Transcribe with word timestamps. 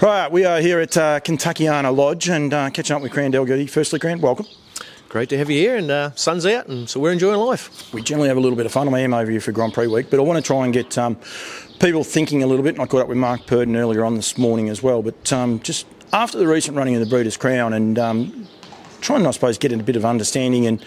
Right, 0.00 0.30
we 0.30 0.44
are 0.44 0.60
here 0.60 0.78
at 0.78 0.96
uh, 0.96 1.18
Kentuckiana 1.18 1.94
Lodge 1.94 2.28
and 2.28 2.54
uh, 2.54 2.70
catching 2.70 2.94
up 2.94 3.02
with 3.02 3.10
Cran 3.10 3.32
Dalgety. 3.32 3.68
Firstly, 3.68 3.98
Cran, 3.98 4.20
welcome. 4.20 4.46
Great 5.08 5.28
to 5.30 5.36
have 5.36 5.50
you 5.50 5.58
here, 5.58 5.76
and 5.76 5.90
uh, 5.90 6.12
sun's 6.14 6.46
out, 6.46 6.68
and 6.68 6.88
so 6.88 7.00
we're 7.00 7.10
enjoying 7.10 7.40
life. 7.40 7.92
We 7.92 8.00
generally 8.02 8.28
have 8.28 8.36
a 8.36 8.40
little 8.40 8.54
bit 8.56 8.64
of 8.64 8.70
fun. 8.70 8.94
I 8.94 9.00
am 9.00 9.12
over 9.12 9.28
here 9.28 9.40
for 9.40 9.50
Grand 9.50 9.74
Prix 9.74 9.88
week, 9.88 10.08
but 10.08 10.20
I 10.20 10.22
want 10.22 10.36
to 10.36 10.46
try 10.46 10.64
and 10.64 10.72
get 10.72 10.96
um, 10.96 11.16
people 11.80 12.04
thinking 12.04 12.44
a 12.44 12.46
little 12.46 12.62
bit. 12.62 12.76
And 12.76 12.82
I 12.82 12.86
caught 12.86 13.00
up 13.00 13.08
with 13.08 13.18
Mark 13.18 13.48
Purdon 13.48 13.74
earlier 13.74 14.04
on 14.04 14.14
this 14.14 14.38
morning 14.38 14.68
as 14.68 14.84
well. 14.84 15.02
But 15.02 15.32
um, 15.32 15.58
just 15.60 15.84
after 16.12 16.38
the 16.38 16.46
recent 16.46 16.76
running 16.76 16.94
of 16.94 17.00
the 17.00 17.06
Breeders' 17.06 17.36
Crown 17.36 17.72
and 17.72 17.98
um, 17.98 18.46
trying, 19.00 19.26
I 19.26 19.32
suppose, 19.32 19.58
get 19.58 19.72
a 19.72 19.78
bit 19.78 19.96
of 19.96 20.04
understanding 20.04 20.68
and 20.68 20.80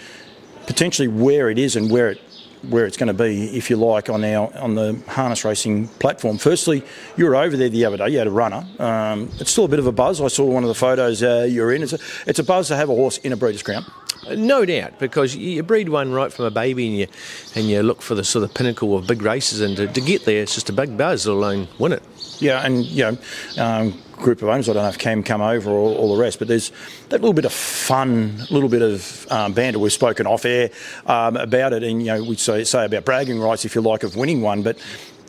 potentially 0.67 1.09
where 1.09 1.49
it 1.49 1.59
is 1.59 1.75
and 1.75 1.91
where 1.91 2.11
it 2.11 2.21
where 2.69 2.85
it's 2.85 2.97
going 2.97 3.07
to 3.07 3.13
be, 3.13 3.55
if 3.57 3.69
you 3.69 3.77
like, 3.77 4.09
on 4.09 4.23
our 4.23 4.55
on 4.57 4.75
the 4.75 5.01
harness 5.07 5.43
racing 5.43 5.87
platform. 5.87 6.37
Firstly, 6.37 6.83
you 7.17 7.25
were 7.25 7.35
over 7.35 7.57
there 7.57 7.69
the 7.69 7.85
other 7.85 7.97
day. 7.97 8.09
You 8.09 8.17
had 8.19 8.27
a 8.27 8.31
runner. 8.31 8.65
Um, 8.79 9.29
it's 9.39 9.51
still 9.51 9.65
a 9.65 9.67
bit 9.67 9.79
of 9.79 9.87
a 9.87 9.91
buzz. 9.91 10.21
I 10.21 10.27
saw 10.27 10.45
one 10.45 10.63
of 10.63 10.67
the 10.67 10.75
photos 10.75 11.23
uh, 11.23 11.47
you're 11.49 11.73
in. 11.73 11.83
It's 11.83 11.93
a, 11.93 11.99
it's 12.27 12.39
a 12.39 12.43
buzz 12.43 12.67
to 12.67 12.75
have 12.75 12.89
a 12.89 12.95
horse 12.95 13.17
in 13.19 13.33
a 13.33 13.37
breeders' 13.37 13.63
crown. 13.63 13.85
No 14.29 14.65
doubt, 14.65 14.99
because 14.99 15.35
you 15.35 15.63
breed 15.63 15.89
one 15.89 16.11
right 16.11 16.31
from 16.31 16.45
a 16.45 16.51
baby, 16.51 16.87
and 16.87 16.97
you 16.97 17.07
and 17.55 17.69
you 17.69 17.81
look 17.81 18.03
for 18.03 18.13
the 18.13 18.23
sort 18.23 18.43
of 18.43 18.53
pinnacle 18.53 18.95
of 18.95 19.07
big 19.07 19.23
races, 19.23 19.61
and 19.61 19.75
to, 19.77 19.87
to 19.87 20.01
get 20.01 20.25
there, 20.25 20.43
it's 20.43 20.53
just 20.53 20.69
a 20.69 20.73
big 20.73 20.95
buzz, 20.95 21.25
let 21.25 21.33
alone 21.33 21.67
win 21.79 21.93
it. 21.93 22.03
Yeah, 22.39 22.63
and 22.63 22.85
you 22.85 23.03
know, 23.03 23.17
um, 23.57 23.99
group 24.21 24.41
of 24.41 24.49
owners. 24.49 24.69
I 24.69 24.73
don't 24.73 24.83
know 24.83 24.89
if 24.89 24.97
Cam 24.97 25.23
come 25.23 25.41
over 25.41 25.69
or 25.69 25.95
all 25.95 26.15
the 26.15 26.21
rest, 26.21 26.39
but 26.39 26.47
there's 26.47 26.71
that 27.09 27.19
little 27.21 27.33
bit 27.33 27.45
of 27.45 27.53
fun, 27.53 28.37
little 28.49 28.69
bit 28.69 28.81
of 28.81 29.27
um, 29.29 29.53
banter. 29.53 29.79
We've 29.79 29.91
spoken 29.91 30.27
off 30.27 30.45
air 30.45 30.69
um, 31.05 31.35
about 31.35 31.73
it, 31.73 31.83
and 31.83 32.01
you 32.01 32.07
know, 32.07 32.23
we 32.23 32.35
say, 32.35 32.63
say 32.63 32.85
about 32.85 33.03
bragging 33.03 33.39
rights, 33.39 33.65
if 33.65 33.75
you 33.75 33.81
like, 33.81 34.03
of 34.03 34.15
winning 34.15 34.41
one, 34.41 34.61
but 34.61 34.77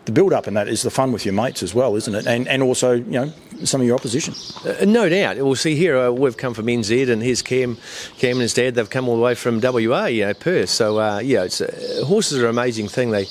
the 0.04 0.12
build 0.12 0.32
up 0.32 0.48
in 0.48 0.54
that 0.54 0.68
is 0.68 0.82
the 0.82 0.90
fun 0.90 1.12
with 1.12 1.24
your 1.24 1.34
mates 1.34 1.62
as 1.62 1.74
well, 1.74 1.94
isn't 1.96 2.14
it? 2.14 2.26
And 2.26 2.48
and 2.48 2.62
also, 2.62 2.92
you 2.92 3.04
know, 3.04 3.32
some 3.64 3.80
of 3.80 3.86
your 3.86 3.96
opposition. 3.96 4.34
Uh, 4.66 4.84
no 4.84 5.08
doubt. 5.08 5.36
We'll 5.36 5.54
see 5.54 5.76
here. 5.76 5.96
Uh, 5.96 6.10
we've 6.10 6.36
come 6.36 6.54
from 6.54 6.66
NZ, 6.66 7.08
and 7.08 7.22
here's 7.22 7.42
Cam, 7.42 7.76
Cam 8.18 8.32
and 8.32 8.42
his 8.42 8.54
dad. 8.54 8.74
They've 8.74 8.88
come 8.88 9.08
all 9.08 9.16
the 9.16 9.22
way 9.22 9.34
from 9.34 9.60
WA, 9.60 10.06
you 10.06 10.26
know, 10.26 10.34
Perth. 10.34 10.70
So 10.70 10.98
uh, 10.98 11.18
yeah, 11.18 11.44
it's, 11.44 11.60
uh, 11.60 12.04
horses 12.06 12.38
are 12.38 12.44
an 12.44 12.50
amazing 12.50 12.88
thing. 12.88 13.10
They 13.10 13.26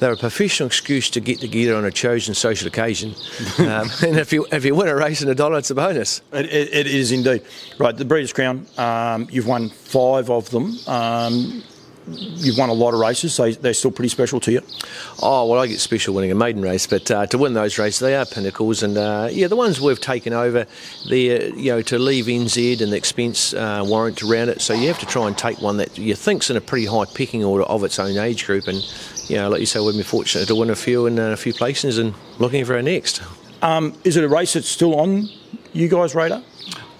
they're 0.00 0.12
a 0.12 0.16
professional 0.16 0.66
excuse 0.66 1.10
to 1.10 1.20
get 1.20 1.40
together 1.40 1.76
on 1.76 1.84
a 1.84 1.90
chosen 1.90 2.34
social 2.34 2.66
occasion. 2.66 3.14
um, 3.58 3.88
and 4.02 4.18
if 4.18 4.32
you 4.32 4.46
if 4.50 4.64
you 4.64 4.74
win 4.74 4.88
a 4.88 4.96
race 4.96 5.20
and 5.20 5.30
a 5.30 5.34
dollar, 5.34 5.58
it's 5.58 5.70
a 5.70 5.74
bonus. 5.74 6.22
It, 6.32 6.46
it, 6.46 6.74
it 6.74 6.86
is 6.86 7.12
indeed. 7.12 7.42
Right, 7.78 7.96
the 7.96 8.04
Breeders' 8.04 8.32
Crown. 8.32 8.66
Um, 8.76 9.28
you've 9.30 9.46
won 9.46 9.68
five 9.68 10.30
of 10.30 10.50
them. 10.50 10.76
Um, 10.86 11.62
you've 12.06 12.58
won 12.58 12.68
a 12.68 12.74
lot 12.74 12.94
of 12.94 13.00
races, 13.00 13.34
so 13.34 13.50
they're 13.50 13.74
still 13.74 13.90
pretty 13.90 14.08
special 14.08 14.40
to 14.40 14.52
you. 14.52 14.60
Oh 15.22 15.46
well, 15.46 15.60
I 15.60 15.66
get 15.66 15.80
special 15.80 16.14
winning 16.14 16.30
a 16.30 16.34
maiden 16.34 16.62
race, 16.62 16.86
but 16.86 17.10
uh, 17.10 17.26
to 17.26 17.38
win 17.38 17.54
those 17.54 17.78
races, 17.78 18.00
they 18.00 18.16
are 18.16 18.26
pinnacles, 18.26 18.82
and 18.82 18.96
uh, 18.96 19.28
yeah, 19.30 19.46
the 19.46 19.56
ones 19.56 19.80
we've 19.80 20.00
taken 20.00 20.32
over, 20.32 20.66
the 21.08 21.32
uh, 21.32 21.54
you 21.54 21.72
know 21.72 21.82
to 21.82 21.98
leave 21.98 22.26
NZ 22.26 22.80
and 22.80 22.92
the 22.92 22.96
expense 22.96 23.54
uh, 23.54 23.82
warrant 23.84 24.22
around 24.22 24.48
it, 24.48 24.60
so 24.60 24.74
you 24.74 24.88
have 24.88 24.98
to 24.98 25.06
try 25.06 25.26
and 25.26 25.36
take 25.36 25.60
one 25.60 25.76
that 25.78 25.98
you 25.98 26.14
think's 26.14 26.50
in 26.50 26.56
a 26.56 26.60
pretty 26.60 26.86
high 26.86 27.04
pecking 27.04 27.44
order 27.44 27.64
of 27.64 27.84
its 27.84 27.98
own 27.98 28.16
age 28.16 28.46
group, 28.46 28.66
and 28.66 28.78
you 29.28 29.36
know, 29.36 29.48
like 29.48 29.60
you 29.60 29.66
say, 29.66 29.80
we've 29.80 29.94
been 29.94 30.02
fortunate 30.02 30.46
to 30.48 30.54
win 30.54 30.70
a 30.70 30.76
few 30.76 31.06
in 31.06 31.18
a 31.18 31.36
few 31.36 31.52
places 31.52 31.98
and 31.98 32.14
looking 32.38 32.64
for 32.64 32.74
our 32.74 32.82
next. 32.82 33.22
Um, 33.62 33.94
is 34.04 34.16
it 34.16 34.24
a 34.24 34.28
race 34.28 34.54
that's 34.54 34.68
still 34.68 34.98
on 34.98 35.28
you 35.72 35.88
guys' 35.88 36.14
radar? 36.14 36.42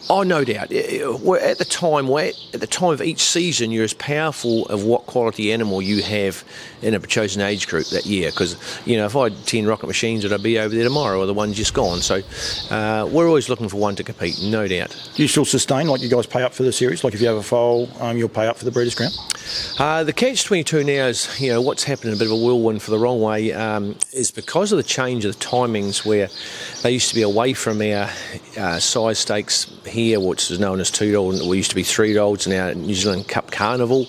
Oh, 0.09 0.23
no 0.23 0.45
doubt. 0.45 0.73
At 0.73 1.59
the 1.59 1.67
time, 1.69 2.11
at 2.11 2.61
the 2.61 2.67
time 2.67 2.93
of 2.93 3.03
each 3.03 3.23
season, 3.23 3.71
you're 3.71 3.85
as 3.85 3.95
powerful 3.95 4.67
of 4.67 4.85
what 4.85 5.07
quality 5.07 5.53
animal 5.53 5.83
you 5.83 6.03
have 6.03 6.43
in 6.83 6.95
a 6.95 6.99
chosen 7.01 7.43
age 7.43 7.69
group 7.69 7.87
that 7.89 8.07
year. 8.07 8.31
Because 8.31 8.57
you 8.87 8.97
know, 8.97 9.07
if 9.07 9.15
I 9.15 9.25
had 9.25 9.47
ten 9.47 9.67
rocket 9.67 9.87
machines, 9.87 10.25
would 10.25 10.33
I 10.33 10.39
be 10.39 10.59
over 10.59 10.75
there 10.75 10.85
tomorrow, 10.85 11.21
or 11.21 11.27
the 11.27 11.35
one's 11.35 11.57
just 11.57 11.75
gone? 11.75 12.01
So 12.01 12.23
uh, 12.71 13.09
we're 13.11 13.29
always 13.29 13.49
looking 13.49 13.69
for 13.69 13.77
one 13.77 13.95
to 13.97 14.05
compete, 14.05 14.41
no 14.43 14.67
doubt. 14.67 14.97
Do 15.15 15.23
you 15.23 15.29
still 15.29 15.45
sustain 15.45 15.87
like 15.87 16.01
you 16.01 16.09
guys 16.09 16.27
pay 16.27 16.43
up 16.43 16.55
for 16.55 16.63
the 16.63 16.73
series? 16.73 17.05
Like 17.05 17.15
if 17.15 17.21
you 17.21 17.29
have 17.29 17.37
a 17.37 17.43
foal, 17.43 17.89
um, 18.01 18.17
you'll 18.17 18.29
pay 18.29 18.47
up 18.47 18.57
for 18.57 18.65
the 18.65 18.71
Breeders' 18.71 18.95
Crown. 18.95 19.11
Uh, 19.79 20.05
the 20.05 20.13
catch 20.13 20.45
twenty 20.45 20.65
two 20.65 20.83
now 20.85 21.07
is 21.07 21.41
you 21.41 21.51
know 21.51 21.61
what's 21.61 21.85
happened 21.85 22.11
in 22.11 22.15
a 22.15 22.19
bit 22.19 22.27
of 22.27 22.33
a 22.33 22.37
whirlwind 22.37 22.83
for 22.83 22.91
the 22.91 22.99
wrong 22.99 23.21
way 23.21 23.53
um, 23.53 23.97
is 24.13 24.31
because 24.31 24.73
of 24.73 24.77
the 24.77 24.83
change 24.83 25.25
of 25.25 25.39
the 25.39 25.45
timings 25.45 26.05
where 26.05 26.29
they 26.83 26.91
used 26.91 27.09
to 27.09 27.15
be 27.15 27.23
away 27.23 27.53
from 27.53 27.81
our 27.83 28.09
uh, 28.57 28.79
Sires' 28.79 29.19
Stakes 29.19 29.67
here, 29.91 30.21
which 30.21 30.51
is 30.51 30.59
known 30.59 30.81
as 30.81 30.91
two 30.91 31.15
old, 31.15 31.47
we 31.47 31.57
used 31.57 31.71
to 31.71 31.77
be 31.77 31.83
three 31.83 32.17
olds 32.17 32.47
now 32.47 32.73
New 32.73 32.95
Zealand 32.95 33.29
Cup 33.29 33.51
Carnival. 33.51 34.07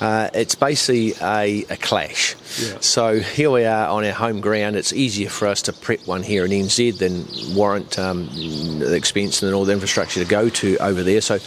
Uh, 0.00 0.30
it's 0.34 0.54
basically 0.54 1.14
a, 1.22 1.64
a 1.70 1.76
clash. 1.76 2.34
Yeah. 2.60 2.78
So 2.80 3.20
here 3.20 3.50
we 3.50 3.64
are 3.64 3.88
on 3.88 4.04
our 4.04 4.12
home 4.12 4.40
ground. 4.40 4.76
It's 4.76 4.92
easier 4.92 5.28
for 5.28 5.48
us 5.48 5.62
to 5.62 5.72
prep 5.72 6.06
one 6.06 6.22
here 6.22 6.44
in 6.44 6.50
NZ 6.50 6.98
than 6.98 7.56
warrant 7.56 7.98
um, 7.98 8.26
the 8.78 8.94
expense 8.94 9.42
and 9.42 9.54
all 9.54 9.64
the 9.64 9.72
infrastructure 9.72 10.22
to 10.22 10.28
go 10.28 10.48
to 10.48 10.76
over 10.78 11.02
there. 11.02 11.20
So 11.20 11.38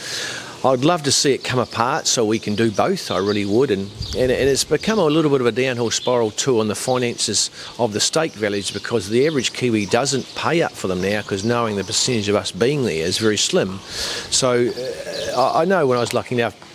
I'd 0.68 0.84
love 0.84 1.04
to 1.04 1.14
see 1.14 1.34
it 1.34 1.46
come 1.46 1.60
apart 1.60 2.08
so 2.08 2.26
we 2.26 2.40
can 2.40 2.54
do 2.54 2.70
both. 2.70 3.10
I 3.10 3.20
really 3.20 3.46
would, 3.46 3.72
and, 3.72 3.90
and, 4.18 4.30
and 4.30 4.50
it's 4.50 4.66
become 4.66 5.00
a 5.00 5.06
little 5.06 5.32
bit 5.32 5.40
of 5.40 5.48
a 5.48 5.52
downhill 5.54 5.92
spiral 5.92 6.30
too 6.30 6.60
on 6.60 6.68
the 6.68 6.76
finances 6.76 7.50
of 7.80 7.94
the 7.94 8.02
stake 8.02 8.34
values 8.34 8.70
because 8.70 9.08
the 9.08 9.26
average 9.26 9.54
Kiwi 9.54 9.86
doesn't 9.86 10.26
pay 10.36 10.62
up 10.62 10.74
for 10.74 10.90
them 10.90 11.02
now 11.02 11.22
because 11.22 11.46
knowing 11.46 11.78
the 11.78 11.86
percentage 11.86 12.28
of 12.28 12.36
us 12.36 12.52
being 12.52 12.84
there 12.84 13.06
is 13.06 13.18
very 13.18 13.38
slim. 13.38 13.80
So 14.30 14.70
uh, 15.34 15.54
I 15.54 15.64
know 15.64 15.88
when 15.88 15.98
I 15.98 16.02
was 16.02 16.14
lucky 16.14 16.36
enough 16.36 16.67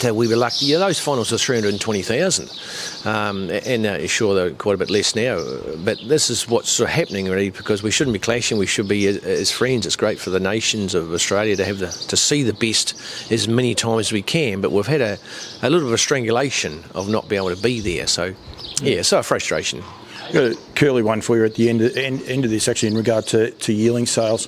that 0.00 0.14
we 0.14 0.28
were 0.28 0.36
lucky. 0.36 0.66
Yeah, 0.66 0.78
those 0.78 1.00
finals 1.00 1.32
were 1.32 1.38
320,000. 1.38 3.06
Um, 3.06 3.50
and 3.50 3.86
uh, 3.86 4.06
sure, 4.06 4.34
they're 4.34 4.50
quite 4.50 4.74
a 4.74 4.78
bit 4.78 4.90
less 4.90 5.14
now. 5.14 5.42
But 5.78 5.98
this 6.06 6.30
is 6.30 6.48
what's 6.48 6.70
sort 6.70 6.88
of 6.88 6.94
happening 6.94 7.26
really 7.26 7.50
because 7.50 7.82
we 7.82 7.90
shouldn't 7.90 8.12
be 8.12 8.18
clashing. 8.18 8.58
We 8.58 8.66
should 8.66 8.88
be 8.88 9.06
as, 9.06 9.16
as, 9.18 9.50
friends. 9.50 9.86
It's 9.86 9.96
great 9.96 10.18
for 10.18 10.30
the 10.30 10.40
nations 10.40 10.94
of 10.94 11.12
Australia 11.12 11.56
to 11.56 11.64
have 11.64 11.78
the, 11.78 11.88
to 12.08 12.16
see 12.16 12.42
the 12.42 12.52
best 12.52 12.94
as 13.30 13.48
many 13.48 13.74
times 13.74 14.08
as 14.08 14.12
we 14.12 14.22
can. 14.22 14.60
But 14.60 14.72
we've 14.72 14.86
had 14.86 15.00
a, 15.00 15.18
a 15.62 15.70
little 15.70 15.80
bit 15.80 15.88
of 15.88 15.92
a 15.92 15.98
strangulation 15.98 16.84
of 16.94 17.08
not 17.08 17.28
being 17.28 17.42
able 17.42 17.54
to 17.54 17.62
be 17.62 17.80
there. 17.80 18.06
So, 18.06 18.34
yeah, 18.82 19.02
so 19.02 19.18
a 19.18 19.22
frustration. 19.22 19.82
I've 20.26 20.34
got 20.34 20.52
a 20.52 20.58
curly 20.74 21.02
one 21.02 21.22
for 21.22 21.36
you 21.36 21.44
at 21.44 21.54
the 21.54 21.70
end 21.70 21.80
of, 21.80 21.96
end, 21.96 22.22
end 22.22 22.44
of 22.44 22.50
this, 22.50 22.68
actually, 22.68 22.88
in 22.88 22.96
regard 22.96 23.26
to, 23.28 23.50
to 23.50 23.72
yearling 23.72 24.06
sales. 24.06 24.46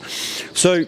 So, 0.54 0.84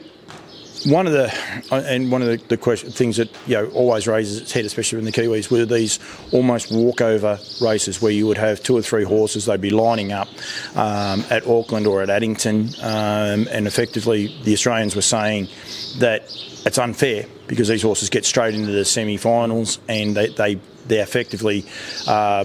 one 0.87 1.07
of 1.07 1.13
the 1.13 1.33
and 1.71 2.11
one 2.11 2.23
of 2.23 2.29
the, 2.29 2.37
the 2.49 2.57
question, 2.57 2.91
things 2.91 3.17
that 3.17 3.29
you 3.47 3.55
know 3.55 3.67
always 3.69 4.07
raises 4.07 4.41
its 4.41 4.53
head, 4.53 4.65
especially 4.65 4.99
in 4.99 5.05
the 5.05 5.13
Kiwis, 5.13 5.51
were 5.51 5.65
these 5.65 5.99
almost 6.33 6.71
walkover 6.73 7.39
races 7.61 8.03
where 8.03 8.13
you 8.13 8.27
would 8.27 8.39
have 8.39 8.63
two 8.63 8.77
or 8.77 8.83
three 8.83 9.05
horses. 9.05 9.47
They'd 9.47 9.61
be 9.61 9.71
lining 9.71 10.13
up 10.13 10.29
um, 10.75 11.25
at 11.31 11.47
Auckland 11.47 11.87
or 11.87 12.03
at 12.03 12.11
Addington, 12.11 12.71
um, 12.83 13.49
and 13.51 13.67
effectively 13.67 14.35
the 14.45 14.53
Australians 14.53 14.97
were 14.97 15.03
saying 15.03 15.49
that 15.99 16.23
it's 16.65 16.79
unfair 16.79 17.27
because 17.47 17.69
these 17.69 17.83
horses 17.83 18.11
get 18.11 18.25
straight 18.25 18.55
into 18.55 18.73
the 18.73 18.85
semi-finals 18.85 19.79
and 19.89 20.17
they 20.17 20.29
they, 20.29 20.55
they 20.87 21.01
effectively 21.01 21.65
uh, 22.09 22.45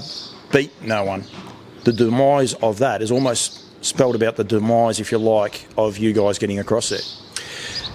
beat 0.51 0.71
no 0.81 1.03
one. 1.03 1.23
The 1.83 1.93
demise 1.93 2.53
of 2.55 2.79
that 2.79 3.01
is 3.01 3.11
almost 3.11 3.63
spelled 3.85 4.15
about 4.15 4.35
the 4.35 4.43
demise, 4.43 4.99
if 4.99 5.11
you 5.11 5.17
like, 5.17 5.67
of 5.77 5.97
you 5.97 6.13
guys 6.13 6.37
getting 6.37 6.59
across 6.59 6.89
there. 6.89 6.99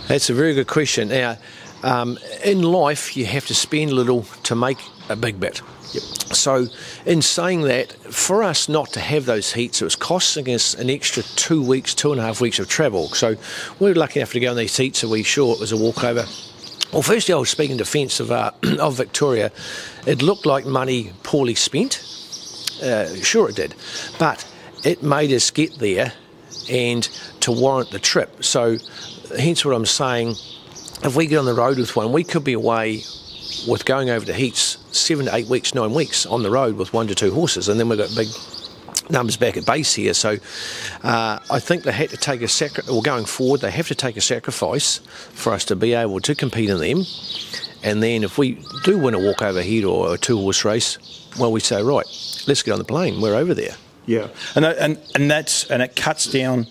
That's 0.09 0.31
a 0.31 0.35
very 0.35 0.55
good 0.55 0.67
question. 0.67 1.09
Now, 1.09 1.39
um, 1.83 2.19
in 2.45 2.63
life, 2.63 3.17
you 3.17 3.27
have 3.27 3.47
to 3.47 3.55
spend 3.55 3.93
little 3.93 4.23
to 4.45 4.55
make 4.55 4.79
a 5.09 5.17
big 5.17 5.41
bit. 5.41 5.63
Yep. 5.93 6.03
So, 6.35 6.67
in 7.05 7.23
saying 7.23 7.63
that, 7.63 7.93
for 7.93 8.43
us 8.43 8.69
not 8.69 8.93
to 8.93 9.01
have 9.01 9.27
those 9.27 9.53
heats, 9.53 9.83
it 9.83 9.85
was 9.85 9.97
costing 9.97 10.49
us 10.49 10.75
an 10.75 10.89
extra 10.89 11.23
two 11.23 11.62
weeks, 11.62 11.95
two 11.95 12.12
and 12.12 12.21
a 12.21 12.25
half 12.25 12.41
weeks 12.41 12.59
of 12.59 12.69
travel. 12.69 13.09
So, 13.09 13.37
we 13.79 13.89
were 13.91 13.95
lucky 13.95 14.21
enough 14.21 14.33
to 14.33 14.41
go 14.41 14.51
on 14.51 14.57
these 14.57 14.77
heats. 14.77 15.05
Are 15.05 15.09
we 15.09 15.23
sure 15.23 15.55
it 15.55 15.61
was 15.61 15.73
a 15.73 15.77
walkover? 15.77 16.25
Well, 16.93 17.03
firstly, 17.03 17.35
I 17.35 17.39
was 17.39 17.51
speaking 17.51 17.77
defence 17.77 18.21
of, 18.21 18.31
uh, 18.31 18.53
of 18.81 18.97
Victoria. 18.97 19.51
It 20.07 20.23
looked 20.23 20.47
like 20.47 20.67
money 20.67 21.12
poorly 21.23 21.55
spent. 21.55 22.03
Uh, 22.83 23.15
sure, 23.17 23.49
it 23.49 23.57
did. 23.57 23.75
But 24.19 24.47
it 24.85 25.03
made 25.03 25.33
us 25.33 25.51
get 25.51 25.79
there 25.79 26.12
and 26.71 27.05
to 27.41 27.53
warrant 27.53 27.91
the 27.91 27.99
trip. 27.99 28.45
So 28.45 28.79
hence 29.38 29.64
what 29.64 29.75
I'm 29.75 29.87
saying. 29.87 30.37
If 31.05 31.17
we 31.17 31.26
get 31.26 31.38
on 31.38 31.46
the 31.46 31.55
road 31.55 31.79
with 31.79 31.96
one, 31.96 32.12
we 32.12 32.25
could 32.25 32.44
be 32.44 32.52
away 32.52 33.02
with 33.67 33.84
going 33.84 34.11
over 34.11 34.25
to 34.26 34.32
heats 34.32 34.79
seven 34.96 35.26
to 35.26 35.34
eight 35.34 35.46
weeks, 35.46 35.75
nine 35.75 35.93
weeks 35.94 36.26
on 36.26 36.43
the 36.43 36.50
road 36.50 36.76
with 36.76 36.93
one 36.93 37.06
to 37.08 37.14
two 37.14 37.32
horses, 37.32 37.69
and 37.69 37.79
then 37.79 37.88
we've 37.88 37.99
got 37.99 38.14
big 38.14 38.29
numbers 39.11 39.37
back 39.37 39.56
at 39.56 39.67
base 39.67 39.94
here. 39.94 40.14
So 40.14 40.38
uh, 41.02 41.38
I 41.50 41.58
think 41.58 41.82
they 41.82 41.93
had 41.93 42.11
to 42.11 42.17
take 42.17 42.43
a 42.43 42.49
sacrifice, 42.49 42.90
or 42.90 43.02
going 43.02 43.25
forward, 43.25 43.61
they 43.61 43.70
have 43.70 43.88
to 43.88 43.94
take 43.94 44.17
a 44.17 44.20
sacrifice 44.20 44.99
for 44.99 45.52
us 45.52 45.64
to 45.67 45.76
be 45.76 45.94
able 45.94 46.20
to 46.20 46.35
compete 46.35 46.70
in 46.70 46.78
them. 46.78 47.05
And 47.82 48.02
then 48.02 48.23
if 48.23 48.38
we 48.38 48.64
do 48.85 48.99
win 48.99 49.14
a 49.14 49.19
walkover 49.19 49.61
heat 49.61 49.85
or 49.85 50.14
a 50.14 50.19
two 50.19 50.38
horse 50.38 50.64
race, 50.64 50.99
well, 51.38 51.50
we 51.50 51.61
say, 51.61 51.82
right, 51.82 52.06
let's 52.46 52.62
get 52.62 52.73
on 52.73 52.78
the 52.78 52.85
plane. 52.85 53.20
We're 53.20 53.35
over 53.35 53.55
there. 53.55 53.75
Yeah, 54.06 54.28
and 54.56 54.64
and 54.64 54.99
and 55.14 55.31
that's 55.31 55.70
and 55.70 55.81
it 55.81 55.94
cuts 55.94 56.26
down 56.26 56.67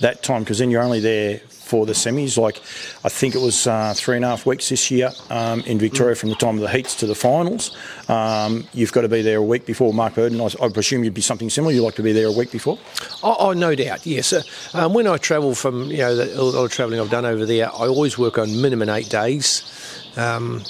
that 0.00 0.22
time 0.22 0.42
because 0.42 0.58
then 0.58 0.70
you're 0.70 0.82
only 0.82 1.00
there 1.00 1.40
for 1.66 1.84
the 1.84 1.92
semis. 1.92 2.38
Like 2.38 2.58
I 3.04 3.08
think 3.08 3.34
it 3.34 3.40
was 3.40 3.66
uh, 3.66 3.92
three 3.96 4.16
and 4.16 4.24
a 4.24 4.28
half 4.28 4.46
weeks 4.46 4.68
this 4.68 4.90
year 4.90 5.10
um, 5.30 5.60
in 5.62 5.78
Victoria 5.78 6.14
from 6.14 6.28
the 6.28 6.36
time 6.36 6.54
of 6.54 6.60
the 6.60 6.68
heats 6.68 6.94
to 6.96 7.06
the 7.06 7.14
finals. 7.14 7.76
Um, 8.08 8.66
you've 8.72 8.92
got 8.92 9.02
to 9.02 9.08
be 9.08 9.22
there 9.22 9.38
a 9.38 9.42
week 9.42 9.66
before 9.66 9.92
Mark 9.92 10.14
Purdon. 10.14 10.40
I, 10.40 10.64
I, 10.64 10.68
presume 10.68 11.02
you'd 11.02 11.14
be 11.14 11.20
something 11.20 11.50
similar. 11.50 11.72
You 11.72 11.82
like 11.82 11.96
to 11.96 12.02
be 12.02 12.12
there 12.12 12.28
a 12.28 12.32
week 12.32 12.52
before? 12.52 12.78
Oh, 13.22 13.36
oh 13.38 13.52
no 13.52 13.74
doubt. 13.74 14.06
Yes. 14.06 14.32
Uh, 14.32 14.42
um, 14.74 14.94
when 14.94 15.08
I 15.08 15.16
travel 15.16 15.54
from 15.54 15.90
you 15.90 15.98
know 15.98 16.14
the, 16.14 16.40
all 16.40 16.52
the 16.52 16.68
travelling 16.68 17.00
I've 17.00 17.10
done 17.10 17.26
over 17.26 17.44
there, 17.44 17.66
I 17.66 17.86
always 17.88 18.16
work 18.16 18.38
on 18.38 18.60
minimum 18.62 18.88
eight 18.88 19.10
days. 19.10 19.62
Um, 20.16 20.62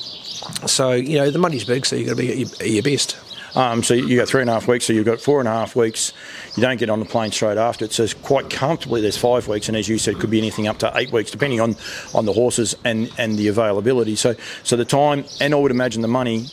so 0.66 0.92
you 0.92 1.18
know 1.18 1.30
the 1.30 1.38
money's 1.38 1.64
big, 1.64 1.84
so 1.84 1.96
you've 1.96 2.08
got 2.08 2.16
to 2.16 2.22
be 2.22 2.30
at 2.30 2.38
your, 2.38 2.48
at 2.60 2.70
your 2.70 2.82
best. 2.82 3.16
Um, 3.56 3.82
so 3.82 3.94
you 3.94 4.18
got 4.18 4.28
three 4.28 4.42
and 4.42 4.50
a 4.50 4.52
half 4.52 4.68
weeks, 4.68 4.84
so 4.84 4.92
you've 4.92 5.06
got 5.06 5.18
four 5.18 5.40
and 5.40 5.48
a 5.48 5.52
half 5.52 5.74
weeks. 5.74 6.12
You 6.56 6.62
don't 6.62 6.78
get 6.78 6.90
on 6.90 7.00
the 7.00 7.06
plane 7.06 7.32
straight 7.32 7.56
after. 7.56 7.86
It 7.86 7.92
says 7.92 8.12
quite 8.12 8.50
comfortably 8.50 9.00
there's 9.00 9.16
five 9.16 9.48
weeks, 9.48 9.68
and 9.68 9.76
as 9.76 9.88
you 9.88 9.96
said, 9.96 10.18
could 10.18 10.30
be 10.30 10.38
anything 10.38 10.68
up 10.68 10.78
to 10.78 10.92
eight 10.94 11.10
weeks, 11.10 11.30
depending 11.30 11.60
on, 11.60 11.74
on 12.14 12.26
the 12.26 12.34
horses 12.34 12.76
and, 12.84 13.10
and 13.16 13.38
the 13.38 13.48
availability. 13.48 14.14
So 14.14 14.34
so 14.62 14.76
the 14.76 14.84
time, 14.84 15.24
and 15.40 15.54
I 15.54 15.56
would 15.56 15.70
imagine 15.70 16.02
the 16.02 16.08
money, 16.08 16.46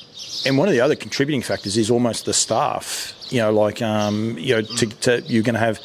and 0.46 0.58
one 0.58 0.70
of 0.70 0.74
the 0.74 0.82
other 0.82 0.96
contributing 0.96 1.42
factors 1.42 1.76
is 1.76 1.92
almost 1.92 2.26
the 2.26 2.34
staff. 2.34 3.14
You 3.30 3.40
know, 3.40 3.52
like 3.52 3.82
um, 3.82 4.38
you 4.38 4.56
know, 4.56 4.62
to, 4.62 4.86
to, 4.88 5.22
you're 5.28 5.44
going 5.44 5.56
to 5.56 5.60
have 5.60 5.82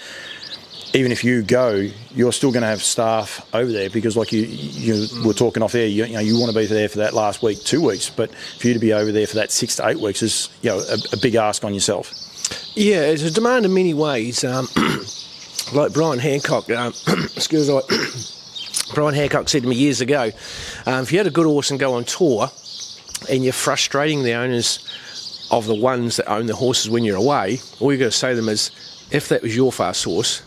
even 0.98 1.12
if 1.12 1.22
you 1.22 1.42
go, 1.42 1.88
you're 2.10 2.32
still 2.32 2.50
going 2.50 2.62
to 2.62 2.68
have 2.68 2.82
staff 2.82 3.48
over 3.54 3.70
there 3.70 3.88
because, 3.88 4.16
like 4.16 4.32
you, 4.32 4.42
you 4.42 5.06
were 5.24 5.32
talking 5.32 5.62
off 5.62 5.72
there, 5.72 5.86
you, 5.86 6.04
you, 6.04 6.14
know, 6.14 6.20
you 6.20 6.38
want 6.38 6.52
to 6.52 6.58
be 6.58 6.66
there 6.66 6.88
for 6.88 6.98
that 6.98 7.14
last 7.14 7.40
week, 7.40 7.62
two 7.62 7.80
weeks, 7.86 8.10
but 8.10 8.34
for 8.34 8.66
you 8.66 8.74
to 8.74 8.80
be 8.80 8.92
over 8.92 9.12
there 9.12 9.26
for 9.26 9.36
that 9.36 9.52
six 9.52 9.76
to 9.76 9.86
eight 9.88 10.00
weeks 10.00 10.22
is, 10.22 10.48
you 10.62 10.70
know, 10.70 10.80
a, 10.80 10.96
a 11.12 11.16
big 11.22 11.36
ask 11.36 11.64
on 11.64 11.72
yourself. 11.72 12.12
Yeah, 12.74 13.02
it's 13.02 13.22
a 13.22 13.30
demand 13.30 13.64
in 13.64 13.74
many 13.74 13.94
ways. 13.94 14.42
Um, 14.42 14.66
like 15.72 15.92
Brian 15.92 16.18
Hancock, 16.18 16.68
um, 16.70 16.88
excuse 17.36 17.68
me, 17.68 17.80
Brian 18.94 19.14
Hancock 19.14 19.48
said 19.48 19.62
to 19.62 19.68
me 19.68 19.76
years 19.76 20.00
ago, 20.00 20.32
um, 20.86 21.02
if 21.04 21.12
you 21.12 21.18
had 21.18 21.28
a 21.28 21.30
good 21.30 21.46
horse 21.46 21.70
and 21.70 21.78
go 21.78 21.94
on 21.94 22.04
tour, 22.04 22.50
and 23.30 23.44
you're 23.44 23.52
frustrating 23.52 24.22
the 24.22 24.32
owners 24.32 24.78
of 25.50 25.66
the 25.66 25.74
ones 25.74 26.16
that 26.16 26.30
own 26.30 26.46
the 26.46 26.54
horses 26.54 26.90
when 26.90 27.04
you're 27.04 27.16
away, 27.16 27.60
all 27.78 27.92
you've 27.92 28.00
got 28.00 28.06
to 28.06 28.10
say 28.10 28.30
to 28.30 28.36
them 28.36 28.48
is, 28.48 28.70
if 29.10 29.28
that 29.28 29.42
was 29.42 29.56
your 29.56 29.72
fast 29.72 30.04
horse, 30.04 30.42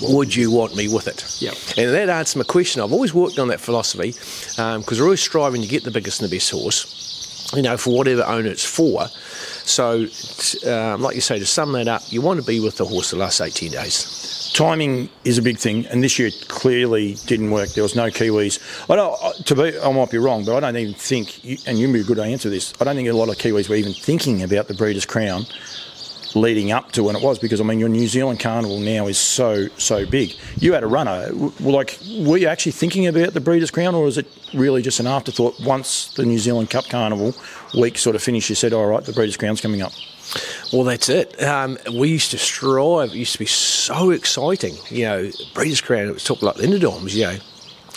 would 0.00 0.34
you 0.34 0.50
want 0.50 0.76
me 0.76 0.88
with 0.88 1.08
it? 1.08 1.24
Yeah. 1.40 1.52
And 1.82 1.94
that 1.94 2.08
answers 2.08 2.36
my 2.36 2.44
question. 2.44 2.82
I've 2.82 2.92
always 2.92 3.14
worked 3.14 3.38
on 3.38 3.48
that 3.48 3.60
philosophy 3.60 4.12
because 4.12 4.58
um, 4.58 4.84
we're 4.98 5.04
always 5.04 5.20
striving 5.20 5.62
to 5.62 5.68
get 5.68 5.84
the 5.84 5.90
biggest 5.90 6.20
and 6.20 6.30
the 6.30 6.36
best 6.36 6.50
horse, 6.50 7.52
you 7.54 7.62
know, 7.62 7.76
for 7.76 7.96
whatever 7.96 8.24
owner 8.24 8.48
it's 8.48 8.64
for. 8.64 9.06
So, 9.64 10.06
um, 10.66 11.02
like 11.02 11.14
you 11.14 11.20
say, 11.20 11.38
to 11.38 11.46
sum 11.46 11.72
that 11.72 11.86
up, 11.86 12.02
you 12.08 12.20
want 12.20 12.40
to 12.40 12.46
be 12.46 12.60
with 12.60 12.76
the 12.76 12.84
horse 12.84 13.10
the 13.10 13.16
last 13.16 13.40
18 13.40 13.70
days. 13.70 14.52
Timing 14.54 15.08
is 15.24 15.38
a 15.38 15.42
big 15.42 15.58
thing, 15.58 15.86
and 15.86 16.02
this 16.02 16.18
year 16.18 16.28
it 16.28 16.48
clearly 16.48 17.14
didn't 17.26 17.50
work. 17.50 17.68
There 17.70 17.84
was 17.84 17.94
no 17.94 18.06
Kiwis. 18.06 18.58
I 18.90 18.96
don't, 18.96 19.46
to 19.46 19.54
be, 19.54 19.78
I 19.78 19.92
might 19.92 20.10
be 20.10 20.18
wrong, 20.18 20.44
but 20.44 20.56
I 20.56 20.60
don't 20.60 20.76
even 20.76 20.94
think, 20.94 21.40
and 21.68 21.78
you'd 21.78 21.92
be 21.92 22.02
good 22.02 22.16
to 22.16 22.24
answer 22.24 22.50
this, 22.50 22.74
I 22.80 22.84
don't 22.84 22.96
think 22.96 23.08
a 23.08 23.12
lot 23.12 23.28
of 23.28 23.36
Kiwis 23.36 23.68
were 23.68 23.76
even 23.76 23.92
thinking 23.92 24.42
about 24.42 24.66
the 24.66 24.74
Breeders' 24.74 25.06
Crown 25.06 25.44
leading 26.34 26.72
up 26.72 26.92
to 26.92 27.02
when 27.02 27.16
it 27.16 27.22
was 27.22 27.38
because 27.38 27.60
I 27.60 27.64
mean 27.64 27.78
your 27.78 27.88
New 27.88 28.06
Zealand 28.06 28.40
Carnival 28.40 28.78
now 28.78 29.06
is 29.06 29.18
so 29.18 29.68
so 29.78 30.06
big. 30.06 30.34
You 30.58 30.72
had 30.72 30.82
a 30.82 30.86
runner, 30.86 31.28
like 31.60 31.98
were 32.20 32.36
you 32.36 32.46
actually 32.46 32.72
thinking 32.72 33.06
about 33.06 33.34
the 33.34 33.40
Breeders' 33.40 33.70
Crown, 33.70 33.94
or 33.94 34.06
is 34.06 34.18
it 34.18 34.26
really 34.54 34.82
just 34.82 35.00
an 35.00 35.06
afterthought? 35.06 35.58
Once 35.60 36.12
the 36.14 36.24
New 36.24 36.38
Zealand 36.38 36.70
Cup 36.70 36.88
Carnival 36.88 37.34
week 37.74 37.98
sort 37.98 38.16
of 38.16 38.22
finished, 38.22 38.48
you 38.48 38.54
said, 38.54 38.72
"All 38.72 38.86
right, 38.86 39.04
the 39.04 39.12
Breeders' 39.12 39.36
Crown's 39.36 39.60
coming 39.60 39.82
up." 39.82 39.92
Well, 40.72 40.84
that's 40.84 41.08
it. 41.08 41.42
Um, 41.42 41.76
we 41.92 42.08
used 42.08 42.30
to 42.30 42.38
strive. 42.38 43.10
It 43.10 43.16
used 43.16 43.32
to 43.32 43.38
be 43.38 43.46
so 43.46 44.10
exciting. 44.10 44.76
You 44.88 45.04
know, 45.04 45.30
Breeders' 45.54 45.80
Crown. 45.80 46.08
It 46.08 46.14
was 46.14 46.24
talking 46.24 46.46
like 46.46 46.58
Inter 46.58 46.78
Doms. 46.78 47.16
You 47.16 47.24
know, 47.24 47.36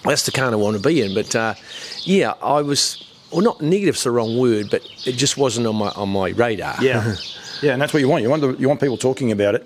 that's 0.03 0.25
the 0.25 0.31
kind 0.31 0.53
I 0.53 0.57
want 0.57 0.75
to 0.75 0.81
be 0.81 1.01
in. 1.01 1.13
But 1.13 1.35
uh, 1.35 1.53
yeah, 2.01 2.33
I 2.41 2.61
was. 2.61 2.99
Well, 3.31 3.41
not 3.41 3.61
negative's 3.61 4.03
the 4.03 4.11
wrong 4.11 4.37
word, 4.37 4.69
but 4.69 4.87
it 5.07 5.13
just 5.13 5.37
wasn't 5.37 5.65
on 5.65 5.75
my 5.75 5.89
on 5.89 6.09
my 6.09 6.29
radar. 6.29 6.75
Yeah. 6.81 7.15
Yeah, 7.61 7.73
and 7.73 7.81
that's 7.81 7.93
what 7.93 7.99
you 7.99 8.07
want. 8.07 8.23
You 8.23 8.29
want 8.29 8.41
the, 8.41 8.53
you 8.55 8.67
want 8.67 8.79
people 8.79 8.97
talking 8.97 9.31
about 9.31 9.55
it 9.55 9.65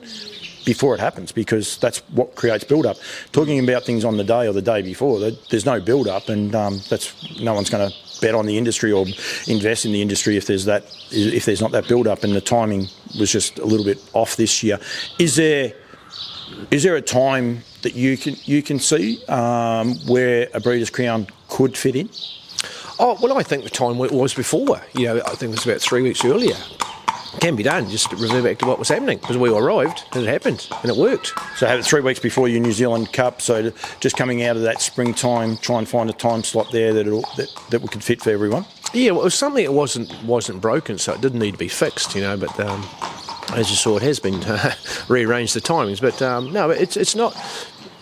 before 0.68 0.94
it 0.94 1.00
happens 1.00 1.32
because 1.32 1.78
that's 1.78 2.00
what 2.12 2.36
creates 2.36 2.66
build 2.66 2.86
up. 2.86 2.98
Talking 3.32 3.64
about 3.64 3.86
things 3.86 4.04
on 4.04 4.18
the 4.18 4.24
day 4.26 4.48
or 4.48 4.54
the 4.54 4.62
day 4.62 4.82
before, 4.82 5.18
there's 5.50 5.66
no 5.66 5.80
build 5.80 6.10
up, 6.10 6.28
and 6.28 6.54
um, 6.54 6.82
that's 6.90 7.40
no 7.40 7.54
one's 7.54 7.70
going 7.70 7.90
to 7.90 7.96
bet 8.20 8.36
on 8.36 8.46
the 8.46 8.58
industry 8.58 8.92
or 8.92 9.06
invest 9.48 9.86
in 9.86 9.94
the 9.94 10.02
industry 10.02 10.36
if 10.36 10.46
there's 10.46 10.66
that 10.66 10.84
if 11.12 11.46
there's 11.46 11.62
not 11.62 11.72
that 11.72 11.88
build 11.88 12.06
up. 12.06 12.24
And 12.26 12.36
the 12.36 12.42
timing 12.42 12.88
was 13.18 13.32
just 13.32 13.60
a 13.60 13.66
little 13.66 13.86
bit 13.86 13.98
off 14.14 14.36
this 14.36 14.62
year. 14.62 14.78
Is 15.18 15.38
there 15.38 15.74
is 16.70 16.84
there 16.84 16.98
a 16.98 17.02
time 17.02 17.64
that 17.84 17.96
you 17.96 18.18
can 18.18 18.36
you 18.44 18.62
can 18.62 18.78
see 18.78 19.24
um, 19.28 19.96
where 20.06 20.50
a 20.54 20.60
Breeders' 20.60 20.90
Crown 20.90 21.28
could 21.48 21.78
fit 21.78 21.96
in? 21.96 22.10
Oh 23.00 23.18
well, 23.22 23.38
I 23.38 23.44
think 23.44 23.64
the 23.64 23.70
time 23.70 23.98
was 23.98 24.34
before. 24.34 24.82
You 24.96 25.06
know, 25.06 25.18
I 25.26 25.30
think 25.36 25.44
it 25.54 25.56
was 25.56 25.66
about 25.66 25.80
three 25.80 26.02
weeks 26.02 26.26
earlier 26.26 26.56
can 27.40 27.56
be 27.56 27.64
done. 27.64 27.90
Just 27.90 28.12
revert 28.12 28.44
back 28.44 28.58
to 28.60 28.66
what 28.66 28.80
was 28.80 28.90
happening 28.90 29.18
because 29.20 29.38
we 29.38 29.50
arrived 29.50 30.04
and 30.14 30.24
it 30.24 30.30
happened 30.30 30.68
and 30.82 30.92
it 30.92 30.98
worked. 30.98 31.34
So 31.56 31.68
have 31.68 31.80
it 31.80 31.86
three 31.86 32.02
weeks 32.02 32.20
before 32.20 32.48
your 32.48 32.62
New 32.62 32.72
Zealand 32.72 33.14
Cup. 33.14 33.42
So 33.42 33.72
just 34.00 34.18
coming 34.18 34.44
out 34.44 34.56
of 34.56 34.64
that 34.64 34.82
springtime, 34.82 35.58
try 35.58 35.78
and 35.78 35.88
find 35.88 36.10
a 36.10 36.14
time 36.14 36.44
slot 36.44 36.72
there 36.72 36.94
that 36.94 37.06
that 37.38 37.64
that 37.70 37.82
we 37.82 37.88
could 37.88 38.04
fit 38.04 38.22
for 38.22 38.32
everyone. 38.32 38.66
Yeah, 38.94 39.12
well, 39.12 39.22
it 39.22 39.26
was 39.26 39.36
something 39.36 39.64
that 39.64 39.74
wasn't 39.74 40.24
wasn't 40.24 40.62
broken, 40.62 40.98
so 40.98 41.14
it 41.14 41.22
didn't 41.22 41.40
need 41.40 41.52
to 41.52 41.58
be 41.58 41.68
fixed, 41.68 42.16
you 42.16 42.22
know. 42.22 42.38
But 42.38 42.58
um, 42.60 42.86
as 43.54 43.70
you 43.70 43.76
saw, 43.76 43.98
it 43.98 44.04
has 44.04 44.20
been 44.20 44.36
uh, 44.44 44.74
rearranged 45.08 45.56
the 45.56 45.62
timings. 45.62 46.02
But 46.02 46.22
um, 46.22 46.52
no, 46.52 46.70
it's 46.70 46.98
it's 46.98 47.16
not. 47.16 47.36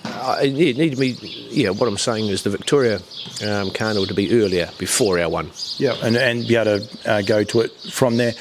Uh, 0.06 0.40
it 0.42 0.54
needed 0.54 0.92
to 0.92 0.98
be. 0.98 1.12
Yeah, 1.50 1.70
what 1.72 1.88
I'm 1.88 1.98
saying 1.98 2.28
is 2.28 2.44
the 2.44 2.50
Victoria 2.50 3.00
um, 3.48 3.72
Carnival 3.72 4.06
to 4.08 4.14
be 4.14 4.42
earlier 4.42 4.70
before 4.78 5.20
our 5.20 5.30
one. 5.30 5.52
Yeah, 5.78 5.96
and 6.04 6.16
and 6.16 6.48
be 6.48 6.56
able 6.56 6.80
to 6.80 7.10
uh, 7.12 7.22
go 7.24 7.44
to 7.44 7.62
it 7.62 7.72
from 7.72 8.18
there 8.18 8.34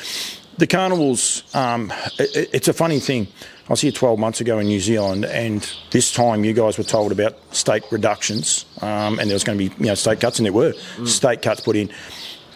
the 0.58 0.66
carnivals, 0.66 1.42
um, 1.54 1.92
it, 2.18 2.50
it's 2.52 2.68
a 2.68 2.72
funny 2.72 3.00
thing. 3.00 3.28
I 3.68 3.72
was 3.72 3.80
here 3.80 3.92
12 3.92 4.18
months 4.18 4.40
ago 4.40 4.58
in 4.58 4.66
New 4.66 4.80
Zealand, 4.80 5.24
and 5.24 5.68
this 5.90 6.12
time 6.12 6.44
you 6.44 6.52
guys 6.52 6.76
were 6.76 6.84
told 6.84 7.12
about 7.12 7.36
stake 7.54 7.90
reductions, 7.90 8.66
um, 8.82 9.18
and 9.18 9.30
there 9.30 9.34
was 9.34 9.44
going 9.44 9.58
to 9.58 9.68
be 9.68 9.74
you 9.78 9.86
know 9.86 9.94
stake 9.94 10.20
cuts, 10.20 10.38
and 10.38 10.46
there 10.46 10.52
were 10.52 10.72
mm. 10.72 11.08
stake 11.08 11.42
cuts 11.42 11.60
put 11.60 11.76
in. 11.76 11.90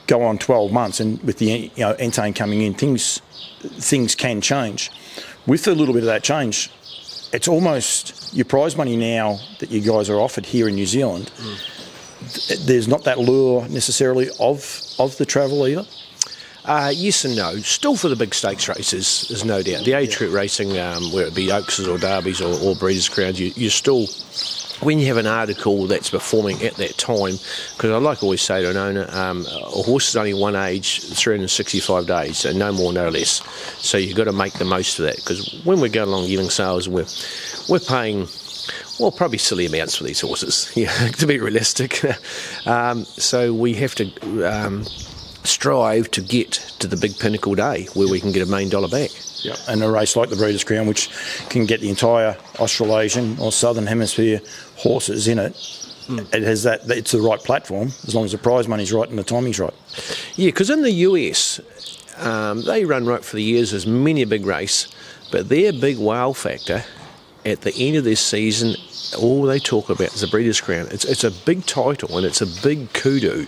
Go 0.07 0.23
on 0.23 0.39
12 0.39 0.73
months, 0.73 1.01
and 1.01 1.23
with 1.23 1.39
the 1.39 1.71
you 1.75 1.81
know 1.81 1.95
Entain 1.95 2.35
coming 2.35 2.63
in, 2.63 2.75
things 2.75 3.21
things 3.61 4.15
can 4.15 4.41
change. 4.41 4.91
With 5.47 5.67
a 5.67 5.73
little 5.73 5.95
bit 5.95 6.03
of 6.03 6.09
that 6.09 6.23
change, 6.23 6.71
it's 7.33 7.49
almost 7.49 8.35
your 8.35 8.45
prize 8.45 8.77
money 8.77 8.97
now 8.97 9.39
that 9.61 9.71
you 9.71 9.81
guys 9.81 10.11
are 10.11 10.21
offered 10.21 10.45
here 10.45 10.69
in 10.69 10.75
New 10.75 10.87
Zealand. 10.87 11.31
Mm. 11.37 12.67
There's 12.67 12.89
not 12.89 13.05
that 13.05 13.19
lure 13.19 13.67
necessarily 13.69 14.29
of 14.39 14.83
of 14.99 15.17
the 15.17 15.25
travel 15.25 15.67
either. 15.67 15.87
Uh, 16.69 16.93
yes 16.95 17.25
and 17.25 17.35
no. 17.35 17.57
Still 17.61 17.97
for 17.97 18.11
the 18.11 18.17
big 18.17 18.35
stakes 18.35 18.69
races, 18.69 19.25
there's 19.29 19.43
no 19.43 19.63
doubt. 19.63 19.87
The 19.87 19.95
age 19.95 20.19
group 20.19 20.35
racing, 20.35 20.79
um, 20.79 21.11
where 21.13 21.27
it 21.27 21.35
be 21.35 21.51
Oaks 21.51 21.81
or 21.81 21.97
Derbies 21.97 22.43
or, 22.43 22.63
or 22.63 22.77
Breeders' 22.77 23.09
Crowns, 23.09 23.41
you, 23.41 23.53
you're 23.57 23.71
still 23.71 24.07
when 24.81 24.99
you 24.99 25.07
have 25.07 25.17
an 25.17 25.27
article 25.27 25.87
that's 25.87 26.11
performing 26.11 26.63
at 26.63 26.75
that 26.75 26.97
time, 26.99 27.35
because 27.75 27.91
I 27.91 27.97
like 27.97 28.23
always 28.23 28.43
say 28.43 28.63
to 28.63 28.71
an 28.71 28.77
owner, 28.77 29.09
um, 29.11 29.47
a 29.47 29.83
horse 29.83 30.11
is 30.11 30.17
only 30.17 30.35
one 30.35 30.55
age, 30.55 31.01
365 31.03 32.07
days, 32.07 32.45
and 32.45 32.59
no 32.59 32.71
more, 32.73 32.93
no 32.93 33.09
less. 33.09 33.43
So 33.83 33.99
you've 33.99 34.17
got 34.17 34.25
to 34.25 34.33
make 34.33 34.53
the 34.53 34.65
most 34.67 34.99
of 34.99 35.07
that, 35.07 35.17
because 35.17 35.61
when 35.65 35.81
we 35.81 35.89
go 35.89 36.05
along 36.05 36.27
yearling 36.27 36.51
sales, 36.51 36.87
we're 36.87 37.07
we're 37.69 37.81
paying. 37.81 38.29
Well, 39.01 39.13
probably 39.13 39.39
silly 39.39 39.65
amounts 39.65 39.97
for 39.97 40.05
these 40.05 40.21
horses, 40.21 40.71
yeah, 40.77 40.93
to 40.93 41.27
be 41.27 41.39
realistic. 41.39 42.05
um, 42.67 43.05
so 43.05 43.55
we 43.55 43.73
have 43.75 43.95
to 43.95 44.45
um, 44.45 44.85
strive 45.59 46.09
to 46.09 46.21
get 46.21 46.53
to 46.79 46.87
the 46.87 46.97
big 46.97 47.19
pinnacle 47.19 47.53
day 47.57 47.89
where 47.95 48.07
we 48.07 48.21
can 48.21 48.31
get 48.31 48.47
a 48.47 48.51
main 48.51 48.69
dollar 48.69 48.87
back. 48.87 49.11
Yeah, 49.43 49.57
and 49.67 49.83
a 49.83 49.91
race 49.91 50.15
like 50.15 50.31
the 50.31 50.37
Breeders' 50.37 50.63
Crown, 50.63 50.87
which 50.87 51.11
can 51.49 51.67
get 51.67 51.81
the 51.81 51.89
entire 51.89 52.37
Australasian 52.61 53.37
or 53.41 53.51
Southern 53.51 53.87
Hemisphere 53.87 54.41
horses 54.77 55.27
in 55.27 55.41
it, 55.41 55.55
mm. 56.07 56.33
it 56.33 56.45
has 56.45 56.63
that. 56.63 56.89
It's 56.89 57.11
the 57.11 57.21
right 57.21 57.41
platform 57.41 57.89
as 58.07 58.15
long 58.15 58.25
as 58.25 58.31
the 58.31 58.39
prize 58.39 58.69
money's 58.69 58.93
right 58.93 59.09
and 59.09 59.19
the 59.19 59.25
timing's 59.25 59.59
right. 59.59 59.75
Yeah, 60.37 60.49
because 60.49 60.71
in 60.71 60.83
the 60.83 60.93
US, 60.93 61.61
um, 62.19 62.63
they 62.63 62.85
run 62.85 63.05
right 63.05 63.25
for 63.25 63.35
the 63.35 63.43
years 63.43 63.73
as 63.73 63.85
many 63.85 64.23
a 64.23 64.29
big 64.29 64.47
race, 64.47 64.87
but 65.33 65.49
their 65.49 65.73
big 65.73 65.99
wow 65.99 66.33
factor 66.33 66.85
at 67.45 67.63
the 67.63 67.75
end 67.75 67.97
of 67.97 68.05
this 68.05 68.21
season, 68.21 68.77
all 69.19 69.43
they 69.43 69.59
talk 69.59 69.91
about 69.91 70.15
is 70.15 70.21
the 70.21 70.29
Breeders' 70.29 70.61
Crown. 70.61 70.87
It's, 70.93 71.05
it's 71.05 71.25
a 71.25 71.33
big 71.33 71.67
title 71.67 72.17
and 72.17 72.25
it's 72.25 72.43
a 72.43 72.63
big 72.63 72.93
kudu 72.93 73.47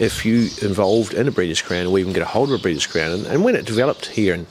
if 0.00 0.24
you 0.24 0.48
involved 0.62 1.14
in 1.14 1.28
a 1.28 1.30
Breeders' 1.30 1.62
Crown 1.62 1.86
or 1.86 1.98
even 1.98 2.12
get 2.12 2.22
a 2.22 2.26
hold 2.26 2.48
of 2.48 2.58
a 2.58 2.62
Breeders' 2.62 2.86
Crown. 2.86 3.12
And, 3.12 3.26
and 3.26 3.44
when 3.44 3.54
it 3.54 3.66
developed 3.66 4.06
here 4.06 4.34
and 4.34 4.46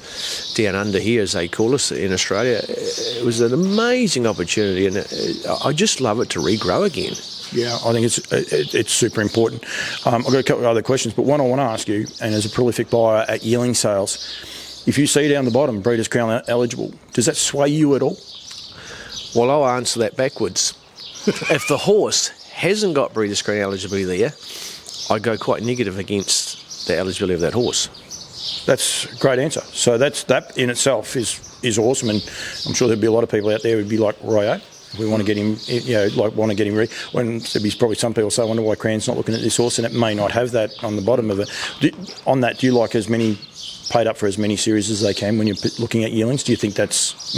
down 0.53 0.75
under 0.75 0.99
here, 0.99 1.23
as 1.23 1.33
they 1.33 1.47
call 1.47 1.73
us 1.73 1.91
in 1.91 2.13
Australia, 2.13 2.61
it 2.67 3.25
was 3.25 3.41
an 3.41 3.53
amazing 3.53 4.27
opportunity, 4.27 4.85
and 4.85 4.97
it, 4.97 5.45
I 5.65 5.73
just 5.73 5.99
love 5.99 6.19
it 6.21 6.29
to 6.31 6.39
regrow 6.39 6.85
again. 6.85 7.13
Yeah, 7.51 7.75
I 7.83 7.91
think 7.93 8.05
it's 8.05 8.19
it, 8.31 8.75
it's 8.75 8.93
super 8.93 9.21
important. 9.21 9.65
Um, 10.05 10.23
I've 10.25 10.31
got 10.31 10.39
a 10.39 10.43
couple 10.43 10.63
of 10.63 10.69
other 10.69 10.83
questions, 10.83 11.15
but 11.15 11.23
one 11.23 11.41
I 11.41 11.45
want 11.45 11.59
to 11.59 11.63
ask 11.63 11.87
you, 11.87 12.05
and 12.21 12.33
as 12.35 12.45
a 12.45 12.49
prolific 12.49 12.91
buyer 12.91 13.25
at 13.27 13.43
yearling 13.43 13.73
sales, 13.73 14.83
if 14.85 14.99
you 14.99 15.07
see 15.07 15.27
down 15.27 15.45
the 15.45 15.51
bottom 15.51 15.81
Breeders' 15.81 16.07
Crown 16.07 16.43
eligible, 16.47 16.93
does 17.13 17.25
that 17.25 17.35
sway 17.35 17.69
you 17.69 17.95
at 17.95 18.03
all? 18.03 18.17
Well, 19.35 19.49
I'll 19.49 19.77
answer 19.77 19.99
that 19.99 20.15
backwards. 20.15 20.73
if 21.27 21.67
the 21.67 21.77
horse 21.77 22.29
hasn't 22.49 22.95
got 22.95 23.13
breeder's 23.13 23.41
crown 23.41 23.59
eligibility 23.59 24.05
there, 24.05 24.33
I 25.09 25.19
go 25.19 25.37
quite 25.37 25.63
negative 25.63 25.97
against 25.97 26.87
the 26.87 26.97
eligibility 26.97 27.33
of 27.35 27.41
that 27.41 27.53
horse. 27.53 27.89
That's 28.65 29.05
a 29.05 29.15
great 29.17 29.39
answer. 29.39 29.61
So 29.61 29.97
that's 29.97 30.23
that 30.25 30.57
in 30.57 30.69
itself 30.69 31.15
is 31.15 31.39
is 31.61 31.77
awesome, 31.77 32.09
and 32.09 32.21
I'm 32.65 32.73
sure 32.73 32.87
there'd 32.87 33.01
be 33.01 33.07
a 33.07 33.11
lot 33.11 33.23
of 33.23 33.29
people 33.29 33.49
out 33.49 33.63
there 33.63 33.77
who'd 33.77 33.89
be 33.89 33.97
like, 33.97 34.17
Royo, 34.19 34.61
we 34.97 35.07
want 35.07 35.21
to 35.21 35.25
get 35.25 35.37
him, 35.37 35.57
you 35.65 35.93
know, 35.93 36.07
like 36.15 36.35
want 36.35 36.51
to 36.51 36.55
get 36.55 36.67
him 36.67 36.75
ready. 36.75 36.91
When 37.11 37.39
there'd 37.39 37.63
be 37.63 37.71
probably 37.71 37.95
some 37.95 38.13
people 38.13 38.31
say, 38.31 38.41
I 38.41 38.45
wonder 38.45 38.63
why 38.63 38.75
Cran's 38.75 39.07
not 39.07 39.17
looking 39.17 39.35
at 39.35 39.41
this 39.41 39.57
horse, 39.57 39.77
and 39.77 39.85
it 39.85 39.93
may 39.93 40.15
not 40.15 40.31
have 40.31 40.51
that 40.51 40.71
on 40.83 40.95
the 40.95 41.01
bottom 41.01 41.29
of 41.29 41.39
it. 41.39 41.49
Do, 41.79 41.91
on 42.25 42.41
that, 42.41 42.59
do 42.59 42.67
you 42.67 42.73
like 42.73 42.95
as 42.95 43.09
many 43.09 43.37
paid 43.89 44.07
up 44.07 44.17
for 44.17 44.27
as 44.27 44.37
many 44.37 44.55
series 44.55 44.89
as 44.89 45.01
they 45.01 45.13
can 45.13 45.37
when 45.37 45.47
you're 45.47 45.57
looking 45.79 46.03
at 46.03 46.11
yearlings? 46.11 46.43
Do 46.43 46.51
you 46.51 46.57
think 46.57 46.75
that 46.75 46.89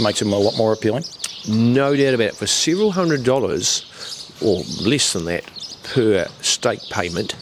makes 0.02 0.20
them 0.20 0.32
a 0.32 0.38
lot 0.38 0.56
more 0.56 0.72
appealing? 0.72 1.04
No 1.48 1.96
doubt 1.96 2.14
about 2.14 2.28
it. 2.28 2.36
For 2.36 2.46
several 2.46 2.92
hundred 2.92 3.24
dollars, 3.24 4.30
or 4.40 4.62
less 4.80 5.12
than 5.12 5.24
that, 5.26 5.44
per 5.82 6.26
stake 6.40 6.80
payment, 6.90 7.34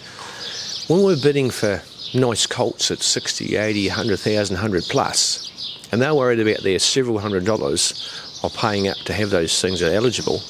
when 0.90 1.04
we're 1.04 1.22
bidding 1.22 1.50
for 1.50 1.80
nice 2.14 2.46
colts 2.48 2.90
at 2.90 2.98
60, 2.98 3.54
80, 3.54 3.86
100,000, 3.86 4.56
100 4.56 4.82
plus, 4.90 5.78
and 5.92 6.02
they're 6.02 6.16
worried 6.16 6.40
about 6.40 6.64
their 6.64 6.80
several 6.80 7.20
hundred 7.20 7.44
dollars 7.44 8.40
of 8.42 8.52
paying 8.56 8.88
up 8.88 8.96
to 9.04 9.12
have 9.12 9.30
those 9.30 9.62
things 9.62 9.78
that 9.78 9.92
are 9.92 9.94
eligible, 9.94 10.42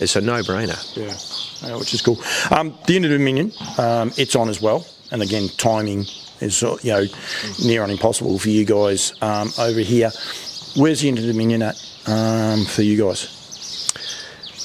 it's 0.00 0.16
a 0.16 0.20
no-brainer. 0.20 0.76
Yeah, 0.94 1.66
yeah 1.66 1.78
which 1.78 1.94
is 1.94 2.02
cool. 2.02 2.18
Um, 2.50 2.76
the 2.86 2.98
Inter 2.98 3.08
Dominion, 3.08 3.52
um, 3.78 4.12
it's 4.18 4.36
on 4.36 4.50
as 4.50 4.60
well, 4.60 4.86
and 5.10 5.22
again, 5.22 5.48
timing 5.56 6.04
is 6.40 6.62
uh, 6.62 6.76
you 6.82 6.92
know 6.92 7.04
near 7.64 7.82
on 7.82 7.88
impossible 7.88 8.38
for 8.38 8.50
you 8.50 8.66
guys 8.66 9.14
um, 9.22 9.48
over 9.58 9.80
here. 9.80 10.10
Where's 10.76 11.00
the 11.00 11.08
Inter 11.08 11.22
Dominion 11.22 11.62
at 11.62 11.76
um, 12.06 12.66
for 12.66 12.82
you 12.82 13.02
guys? 13.02 13.43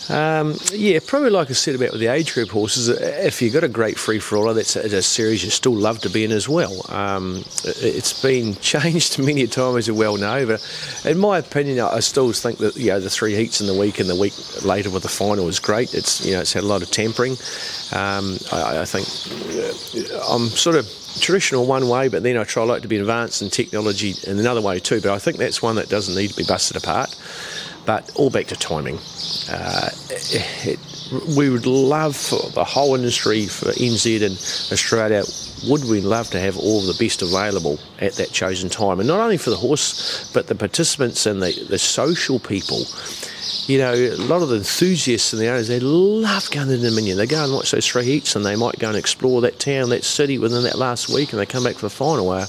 Um, 0.09 0.55
yeah, 0.73 0.99
probably 1.05 1.29
like 1.29 1.51
I 1.51 1.53
said 1.53 1.75
about 1.75 1.91
with 1.91 2.01
the 2.01 2.07
age 2.07 2.33
group 2.33 2.49
horses, 2.49 2.89
if 2.89 3.41
you've 3.41 3.53
got 3.53 3.63
a 3.63 3.67
great 3.67 3.99
free 3.99 4.17
for 4.17 4.37
all, 4.37 4.53
that's 4.55 4.75
a, 4.75 4.81
a, 4.97 5.01
series 5.03 5.43
you 5.43 5.51
still 5.51 5.75
love 5.75 5.99
to 5.99 6.09
be 6.09 6.23
in 6.23 6.31
as 6.31 6.49
well. 6.49 6.81
Um, 6.89 7.43
it's 7.63 8.19
been 8.19 8.55
changed 8.61 9.19
many 9.19 9.43
a 9.43 9.47
time, 9.47 9.77
as 9.77 9.87
you 9.87 9.93
well 9.93 10.17
know, 10.17 10.47
but 10.47 11.05
in 11.05 11.19
my 11.19 11.37
opinion, 11.37 11.79
I 11.79 11.99
still 11.99 12.31
think 12.33 12.57
that 12.57 12.75
you 12.75 12.87
know 12.87 12.99
the 12.99 13.09
three 13.09 13.35
heats 13.35 13.61
in 13.61 13.67
the 13.67 13.77
week 13.77 13.99
and 13.99 14.09
the 14.09 14.15
week 14.15 14.33
later 14.65 14.89
with 14.89 15.03
the 15.03 15.09
final 15.09 15.47
is 15.47 15.59
great. 15.59 15.93
It's 15.93 16.25
you 16.25 16.33
know 16.33 16.41
it's 16.41 16.53
had 16.53 16.63
a 16.63 16.67
lot 16.67 16.81
of 16.81 16.89
tampering. 16.89 17.33
Um, 17.91 18.37
I, 18.51 18.79
I, 18.81 18.85
think 18.85 19.07
uh, 19.07 20.33
I'm 20.33 20.47
sort 20.49 20.75
of 20.75 20.87
traditional 21.19 21.67
one 21.67 21.87
way, 21.87 22.07
but 22.07 22.23
then 22.23 22.37
I 22.37 22.43
try 22.45 22.63
like 22.63 22.81
to 22.81 22.87
be 22.87 22.97
advanced 22.97 23.41
in 23.41 23.49
technology 23.49 24.15
in 24.25 24.39
another 24.39 24.61
way 24.61 24.79
too. 24.79 25.01
But 25.01 25.11
I 25.11 25.19
think 25.19 25.37
that's 25.37 25.61
one 25.61 25.75
that 25.75 25.89
doesn't 25.89 26.15
need 26.15 26.29
to 26.31 26.35
be 26.35 26.45
busted 26.45 26.77
apart. 26.77 27.15
But 27.89 28.11
all 28.13 28.29
back 28.29 28.45
to 28.45 28.55
timing. 28.55 28.99
Uh, 29.49 29.89
it, 30.29 30.77
we 31.35 31.49
would 31.49 31.65
love 31.65 32.15
for 32.15 32.51
the 32.51 32.63
whole 32.63 32.93
industry, 32.93 33.47
for 33.47 33.71
NZ 33.71 34.21
and 34.21 34.33
Australia, 34.71 35.23
would 35.67 35.89
we 35.89 35.99
love 35.99 36.29
to 36.29 36.39
have 36.39 36.55
all 36.55 36.81
the 36.81 36.95
best 37.03 37.23
available 37.23 37.79
at 37.97 38.13
that 38.13 38.31
chosen 38.31 38.69
time? 38.69 38.99
And 38.99 39.07
not 39.07 39.19
only 39.19 39.37
for 39.37 39.49
the 39.49 39.55
horse, 39.55 40.31
but 40.35 40.45
the 40.45 40.53
participants 40.53 41.25
and 41.25 41.41
the, 41.41 41.65
the 41.67 41.79
social 41.79 42.37
people. 42.37 42.83
You 43.65 43.79
know, 43.79 43.95
a 43.95 44.17
lot 44.17 44.43
of 44.43 44.49
the 44.49 44.57
enthusiasts 44.57 45.33
and 45.33 45.41
the 45.41 45.47
owners, 45.47 45.67
they 45.67 45.79
love 45.79 46.47
going 46.51 46.67
to 46.67 46.77
the 46.77 46.89
Dominion. 46.89 47.17
They 47.17 47.25
go 47.25 47.43
and 47.43 47.51
watch 47.51 47.71
those 47.71 47.87
three 47.87 48.05
heats 48.05 48.35
and 48.35 48.45
they 48.45 48.55
might 48.55 48.77
go 48.77 48.89
and 48.89 48.97
explore 48.97 49.41
that 49.41 49.59
town, 49.59 49.89
that 49.89 50.03
city 50.03 50.37
within 50.37 50.61
that 50.61 50.77
last 50.77 51.09
week 51.09 51.33
and 51.33 51.41
they 51.41 51.47
come 51.47 51.63
back 51.63 51.77
for 51.77 51.87
the 51.87 51.89
final. 51.89 52.29
Uh, 52.29 52.45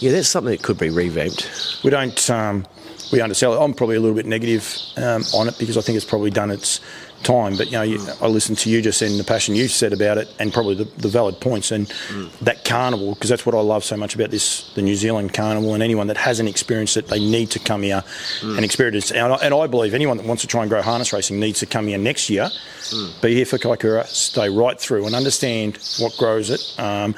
yeah, 0.00 0.12
that's 0.12 0.28
something 0.28 0.50
that 0.50 0.62
could 0.62 0.76
be 0.76 0.90
revamped. 0.90 1.80
We 1.82 1.88
don't. 1.88 2.28
Um 2.28 2.66
we 3.12 3.20
undersell 3.20 3.54
it. 3.54 3.64
I'm 3.64 3.74
probably 3.74 3.96
a 3.96 4.00
little 4.00 4.16
bit 4.16 4.26
negative 4.26 4.76
um, 4.96 5.22
on 5.34 5.48
it 5.48 5.58
because 5.58 5.76
I 5.76 5.80
think 5.80 5.96
it's 5.96 6.04
probably 6.04 6.30
done 6.30 6.50
its 6.50 6.80
time. 7.22 7.56
But 7.56 7.66
you 7.66 7.72
know, 7.72 7.82
you, 7.82 8.00
I 8.20 8.26
listened 8.26 8.58
to 8.58 8.70
you 8.70 8.82
just 8.82 9.02
and 9.02 9.18
the 9.18 9.24
passion 9.24 9.54
you 9.54 9.68
said 9.68 9.92
about 9.92 10.18
it, 10.18 10.32
and 10.38 10.52
probably 10.52 10.74
the, 10.74 10.84
the 10.84 11.08
valid 11.08 11.40
points 11.40 11.70
and 11.70 11.86
mm. 11.86 12.30
that 12.40 12.64
carnival 12.64 13.14
because 13.14 13.30
that's 13.30 13.44
what 13.44 13.54
I 13.54 13.60
love 13.60 13.84
so 13.84 13.96
much 13.96 14.14
about 14.14 14.30
this, 14.30 14.72
the 14.74 14.82
New 14.82 14.94
Zealand 14.94 15.34
carnival. 15.34 15.74
And 15.74 15.82
anyone 15.82 16.06
that 16.08 16.16
hasn't 16.16 16.48
experienced 16.48 16.96
it, 16.96 17.08
they 17.08 17.18
need 17.20 17.50
to 17.50 17.58
come 17.58 17.82
here 17.82 18.02
mm. 18.40 18.56
and 18.56 18.64
experience 18.64 19.10
it. 19.10 19.16
And 19.16 19.32
I, 19.32 19.36
and 19.36 19.54
I, 19.54 19.66
believe 19.66 19.94
anyone 19.94 20.16
that 20.16 20.26
wants 20.26 20.42
to 20.42 20.48
try 20.48 20.62
and 20.62 20.70
grow 20.70 20.82
harness 20.82 21.12
racing 21.12 21.40
needs 21.40 21.60
to 21.60 21.66
come 21.66 21.86
here 21.86 21.98
next 21.98 22.30
year, 22.30 22.44
mm. 22.44 23.22
be 23.22 23.34
here 23.34 23.46
for 23.46 23.58
Kaikoura, 23.58 24.06
stay 24.06 24.48
right 24.48 24.78
through, 24.78 25.06
and 25.06 25.14
understand 25.14 25.78
what 25.98 26.16
grows 26.16 26.50
it. 26.50 26.74
Um, 26.78 27.14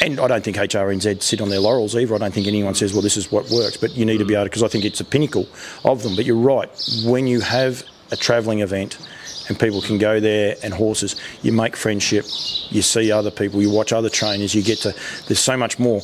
and 0.00 0.20
I 0.20 0.28
don't 0.28 0.44
think 0.44 0.56
HRNZ 0.56 1.22
sit 1.22 1.40
on 1.40 1.48
their 1.48 1.60
laurels 1.60 1.96
either. 1.96 2.14
I 2.14 2.18
don't 2.18 2.32
think 2.32 2.46
anyone 2.46 2.74
says, 2.74 2.92
well, 2.92 3.02
this 3.02 3.16
is 3.16 3.32
what 3.32 3.48
works. 3.50 3.76
But 3.76 3.96
you 3.96 4.04
need 4.04 4.18
to 4.18 4.24
be 4.24 4.34
able 4.34 4.44
to, 4.44 4.50
because 4.50 4.62
I 4.62 4.68
think 4.68 4.84
it's 4.84 5.00
a 5.00 5.04
pinnacle 5.04 5.48
of 5.84 6.02
them. 6.02 6.16
But 6.16 6.24
you're 6.24 6.36
right. 6.36 6.68
When 7.04 7.26
you 7.26 7.40
have 7.40 7.82
a 8.10 8.16
travelling 8.16 8.60
event 8.60 8.98
and 9.48 9.58
people 9.58 9.80
can 9.80 9.98
go 9.98 10.20
there 10.20 10.56
and 10.62 10.74
horses, 10.74 11.16
you 11.42 11.52
make 11.52 11.76
friendship, 11.76 12.24
you 12.70 12.82
see 12.82 13.10
other 13.10 13.30
people, 13.30 13.62
you 13.62 13.70
watch 13.70 13.92
other 13.92 14.10
trainers, 14.10 14.54
you 14.54 14.62
get 14.62 14.78
to, 14.78 14.94
there's 15.26 15.40
so 15.40 15.56
much 15.56 15.78
more. 15.78 16.00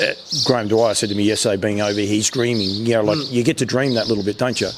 Uh, 0.00 0.14
Graham 0.46 0.68
Dwyer 0.68 0.94
said 0.94 1.10
to 1.10 1.14
me 1.14 1.24
yesterday, 1.24 1.56
being 1.56 1.80
over 1.80 1.98
here, 1.98 2.06
he's 2.06 2.30
dreaming. 2.30 2.68
You 2.68 2.94
know, 2.94 3.02
like 3.02 3.18
mm. 3.18 3.32
you 3.32 3.44
get 3.44 3.58
to 3.58 3.66
dream 3.66 3.94
that 3.94 4.08
little 4.08 4.24
bit, 4.24 4.38
don't 4.38 4.60
you? 4.60 4.68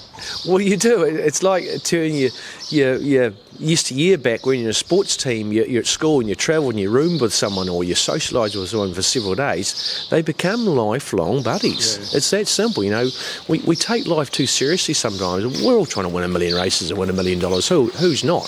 Well, 0.47 0.61
you 0.61 0.77
do. 0.77 1.03
It's 1.03 1.43
like 1.43 1.65
turning 1.85 2.17
your, 2.17 2.31
your, 2.71 2.97
your 2.97 3.33
year 3.61 4.19
back 4.19 4.47
when 4.47 4.59
you're 4.59 4.65
in 4.65 4.71
a 4.71 4.75
sports 4.75 5.17
team, 5.17 5.53
you're, 5.53 5.67
you're, 5.67 5.81
at 5.81 5.87
school 5.87 6.21
and 6.21 6.29
you 6.29 6.35
travel 6.35 6.71
in 6.71 6.79
your 6.79 6.91
room 6.91 7.19
with 7.19 7.33
someone 7.33 7.69
or 7.69 7.85
you 7.85 7.95
socialise 7.95 8.59
with 8.59 8.71
someone 8.71 8.93
for 8.93 9.03
several 9.03 9.35
days, 9.35 10.07
they 10.11 10.23
become 10.23 10.67
lifelong 10.67 11.43
buddies. 11.43 11.97
Yeah. 11.97 12.17
It's 12.17 12.31
that 12.31 12.49
simple, 12.49 12.83
you 12.83 12.91
know. 12.91 13.09
We, 13.49 13.61
we 13.61 13.77
take 13.77 14.07
life 14.07 14.31
too 14.31 14.47
seriously 14.47 14.95
sometimes. 14.95 15.63
We're 15.63 15.77
all 15.77 15.87
trying 15.87 16.07
to 16.09 16.15
win 16.15 16.25
a 16.25 16.29
million 16.29 16.55
races 16.55 16.91
and 16.91 16.99
win 16.99 17.11
a 17.11 17.15
million 17.15 17.39
dollars. 17.39 17.69
Who, 17.69 17.87
who's 17.91 18.25
not? 18.25 18.47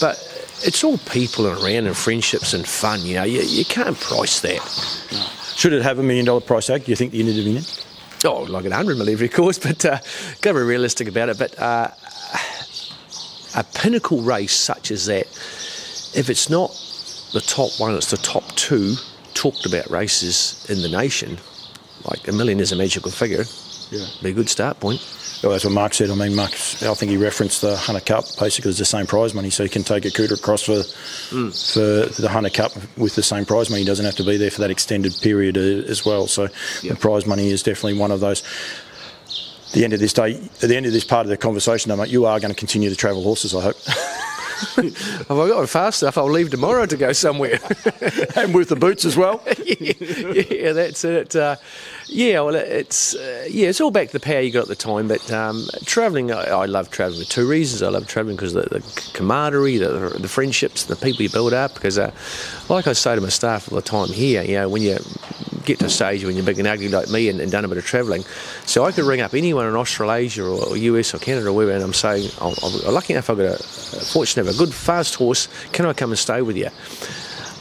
But 0.00 0.18
it's 0.64 0.84
all 0.84 0.98
people 0.98 1.46
and 1.46 1.62
around 1.62 1.86
and 1.86 1.96
friendships 1.96 2.52
and 2.52 2.66
fun, 2.66 3.00
you 3.00 3.14
know. 3.14 3.24
You, 3.24 3.40
you 3.40 3.64
can't 3.64 3.98
price 3.98 4.40
that. 4.40 4.60
Should 5.56 5.72
it 5.72 5.82
have 5.82 5.98
a 5.98 6.02
million 6.02 6.24
dollar 6.24 6.40
price 6.40 6.66
tag? 6.66 6.84
Do 6.84 6.92
you 6.92 6.96
think 6.96 7.12
the 7.12 7.20
Inter 7.20 7.32
Dominion? 7.32 7.64
Oh, 8.24 8.42
like 8.42 8.64
an 8.64 8.72
hundred 8.72 8.98
million, 8.98 9.22
of 9.22 9.32
course, 9.32 9.58
but 9.66 9.84
uh, 9.84 9.98
got 10.40 10.52
to 10.52 10.54
be 10.54 10.60
realistic 10.60 11.08
about 11.08 11.28
it. 11.28 11.38
But 11.38 11.58
uh, 11.58 11.88
a 13.56 13.64
pinnacle 13.64 14.22
race 14.22 14.54
such 14.54 14.90
as 14.90 15.06
that, 15.06 15.26
if 16.14 16.30
it's 16.30 16.48
not 16.48 16.70
the 17.32 17.40
top 17.40 17.70
one, 17.78 17.94
it's 17.94 18.10
the 18.10 18.16
top 18.18 18.46
two 18.56 18.94
talked 19.34 19.66
about 19.66 19.90
races 19.90 20.66
in 20.68 20.82
the 20.82 20.88
nation. 20.88 21.38
Like 22.04 22.26
a 22.28 22.32
million 22.32 22.60
is 22.60 22.72
a 22.72 22.76
magical 22.76 23.10
figure. 23.10 23.44
Yeah, 23.90 24.06
be 24.22 24.30
a 24.30 24.32
good 24.32 24.48
start 24.48 24.80
point. 24.80 25.00
Well, 25.42 25.50
that's 25.50 25.64
what 25.64 25.72
Mark 25.72 25.92
said. 25.92 26.08
I 26.08 26.14
mean, 26.14 26.36
Mark, 26.36 26.52
I 26.52 26.94
think 26.94 27.10
he 27.10 27.16
referenced 27.16 27.62
the 27.62 27.76
Hunter 27.76 28.00
Cup. 28.00 28.24
Basically, 28.38 28.70
it's 28.70 28.78
the 28.78 28.84
same 28.84 29.06
prize 29.06 29.34
money, 29.34 29.50
so 29.50 29.64
he 29.64 29.68
can 29.68 29.82
take 29.82 30.04
a 30.04 30.08
cooter 30.08 30.38
across 30.38 30.62
for 30.62 30.82
mm. 31.34 31.74
for 31.74 32.22
the 32.22 32.28
Hunter 32.28 32.50
Cup 32.50 32.72
with 32.96 33.16
the 33.16 33.24
same 33.24 33.44
prize 33.44 33.68
money. 33.68 33.82
He 33.82 33.86
doesn't 33.86 34.04
have 34.04 34.14
to 34.16 34.24
be 34.24 34.36
there 34.36 34.52
for 34.52 34.60
that 34.60 34.70
extended 34.70 35.12
period 35.20 35.56
uh, 35.56 35.90
as 35.90 36.04
well. 36.04 36.28
So 36.28 36.42
yep. 36.82 36.94
the 36.94 36.96
prize 36.96 37.26
money 37.26 37.50
is 37.50 37.64
definitely 37.64 37.98
one 37.98 38.12
of 38.12 38.20
those. 38.20 38.44
The 39.72 39.84
end 39.84 39.94
of 39.94 40.00
this 40.00 40.12
day, 40.12 40.34
at 40.34 40.68
the 40.68 40.76
end 40.76 40.86
of 40.86 40.92
this 40.92 41.04
part 41.04 41.26
of 41.26 41.30
the 41.30 41.36
conversation, 41.36 41.88
though, 41.88 41.96
mate, 41.96 42.10
you 42.10 42.26
are 42.26 42.38
going 42.38 42.52
to 42.52 42.58
continue 42.58 42.90
to 42.90 42.96
travel 42.96 43.22
horses. 43.22 43.54
I 43.54 43.62
hope. 43.62 43.76
if 44.62 45.30
I 45.30 45.48
got 45.48 45.68
fast 45.68 46.02
enough, 46.02 46.18
I'll 46.18 46.30
leave 46.30 46.50
tomorrow 46.50 46.86
to 46.86 46.96
go 46.96 47.12
somewhere. 47.12 47.58
and 48.36 48.54
with 48.54 48.68
the 48.68 48.76
boots 48.76 49.04
as 49.04 49.16
well. 49.16 49.42
yeah, 49.64 49.92
yeah, 50.50 50.72
that's 50.72 51.04
it. 51.04 51.34
Uh, 51.34 51.56
yeah, 52.12 52.40
well, 52.40 52.54
it's 52.54 53.14
uh, 53.14 53.46
yeah, 53.50 53.68
it's 53.68 53.80
all 53.80 53.90
back 53.90 54.08
to 54.08 54.12
the 54.12 54.20
power 54.20 54.40
you 54.40 54.50
got 54.50 54.62
at 54.62 54.68
the 54.68 54.76
time. 54.76 55.08
But 55.08 55.30
um, 55.32 55.66
travelling, 55.84 56.30
I, 56.30 56.44
I, 56.44 56.66
love 56.66 56.90
travelling 56.90 57.24
for 57.24 57.30
two 57.30 57.48
reasons. 57.48 57.82
I 57.82 57.88
love 57.88 58.06
travelling 58.06 58.36
because 58.36 58.52
the, 58.52 58.62
the 58.62 59.10
camaraderie, 59.14 59.78
the, 59.78 60.16
the 60.18 60.28
friendships, 60.28 60.84
the 60.84 60.96
people 60.96 61.22
you 61.22 61.30
build 61.30 61.54
up. 61.54 61.74
Because, 61.74 61.98
uh, 61.98 62.12
like 62.68 62.86
I 62.86 62.92
say 62.92 63.14
to 63.14 63.20
my 63.20 63.30
staff 63.30 63.72
all 63.72 63.76
the 63.76 63.82
time 63.82 64.08
here, 64.08 64.42
you 64.42 64.54
know, 64.54 64.68
when 64.68 64.82
you 64.82 64.98
get 65.64 65.78
to 65.78 65.86
a 65.86 65.88
stage 65.88 66.24
when 66.24 66.34
you're 66.34 66.44
big 66.44 66.58
and 66.58 66.66
ugly 66.66 66.88
like 66.88 67.08
me 67.08 67.28
and, 67.28 67.40
and 67.40 67.52
done 67.52 67.64
a 67.64 67.68
bit 67.68 67.78
of 67.78 67.84
travelling, 67.84 68.24
so 68.66 68.84
I 68.84 68.92
could 68.92 69.04
ring 69.04 69.20
up 69.20 69.32
anyone 69.32 69.66
in 69.66 69.74
Australasia 69.74 70.44
or, 70.44 70.76
US 70.76 71.14
or 71.14 71.18
Canada 71.18 71.48
or 71.48 71.52
wherever, 71.52 71.72
and 71.72 71.84
I'm 71.84 71.92
saying, 71.92 72.30
I'm, 72.40 72.54
I'm 72.62 72.94
lucky 72.94 73.14
enough 73.14 73.30
I've 73.30 73.38
got 73.38 73.46
a, 73.46 73.54
a 73.54 74.04
fortunate, 74.04 74.52
a 74.52 74.58
good 74.58 74.74
fast 74.74 75.14
horse. 75.14 75.48
Can 75.72 75.86
I 75.86 75.92
come 75.92 76.10
and 76.10 76.18
stay 76.18 76.42
with 76.42 76.56
you? 76.56 76.68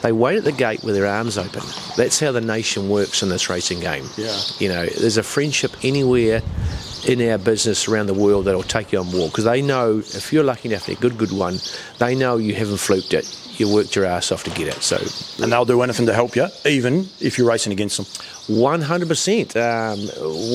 They 0.02 0.12
wait 0.12 0.38
at 0.38 0.44
the 0.44 0.52
gate 0.52 0.84
with 0.84 0.96
their 0.96 1.06
arms 1.06 1.38
open. 1.38 1.62
That's 1.96 2.20
how 2.20 2.32
the 2.32 2.42
nation 2.42 2.90
works 2.90 3.22
in 3.22 3.30
this 3.30 3.50
racing 3.50 3.80
game. 3.82 4.06
Yeah. 4.18 4.36
You 4.60 4.70
know, 4.70 4.86
there's 4.86 5.18
a 5.18 5.24
friendship 5.24 5.76
anywhere 5.84 6.42
in 7.08 7.22
our 7.30 7.38
business 7.38 7.88
around 7.88 8.08
the 8.08 8.14
world 8.14 8.46
that'll 8.46 8.64
take 8.64 8.92
you 8.92 9.00
on 9.00 9.10
board 9.12 9.32
because 9.32 9.46
they 9.46 9.62
know 9.62 10.00
if 10.00 10.32
you're 10.32 10.44
lucky 10.44 10.70
enough 10.70 10.86
to 10.86 10.92
get 10.92 10.98
a 10.98 11.02
good, 11.02 11.18
good 11.18 11.32
one, 11.32 11.60
they 12.00 12.16
know 12.16 12.38
you 12.38 12.54
haven't 12.56 12.78
fluked 12.78 13.14
it. 13.14 13.26
You 13.58 13.74
worked 13.74 13.96
your 13.96 14.06
ass 14.06 14.32
off 14.32 14.44
to 14.46 14.50
get 14.52 14.68
it. 14.68 14.82
So, 14.82 14.98
and 15.44 15.52
they'll 15.52 15.66
do 15.66 15.82
anything 15.82 16.06
to 16.08 16.14
help 16.14 16.36
you, 16.36 16.48
even 16.66 17.08
if 17.20 17.38
you're 17.38 17.48
racing 17.48 17.72
against 17.72 17.98
them. 17.98 18.06
One 18.48 18.82
hundred 18.82 19.08
percent. 19.08 19.56
Um, 19.56 20.00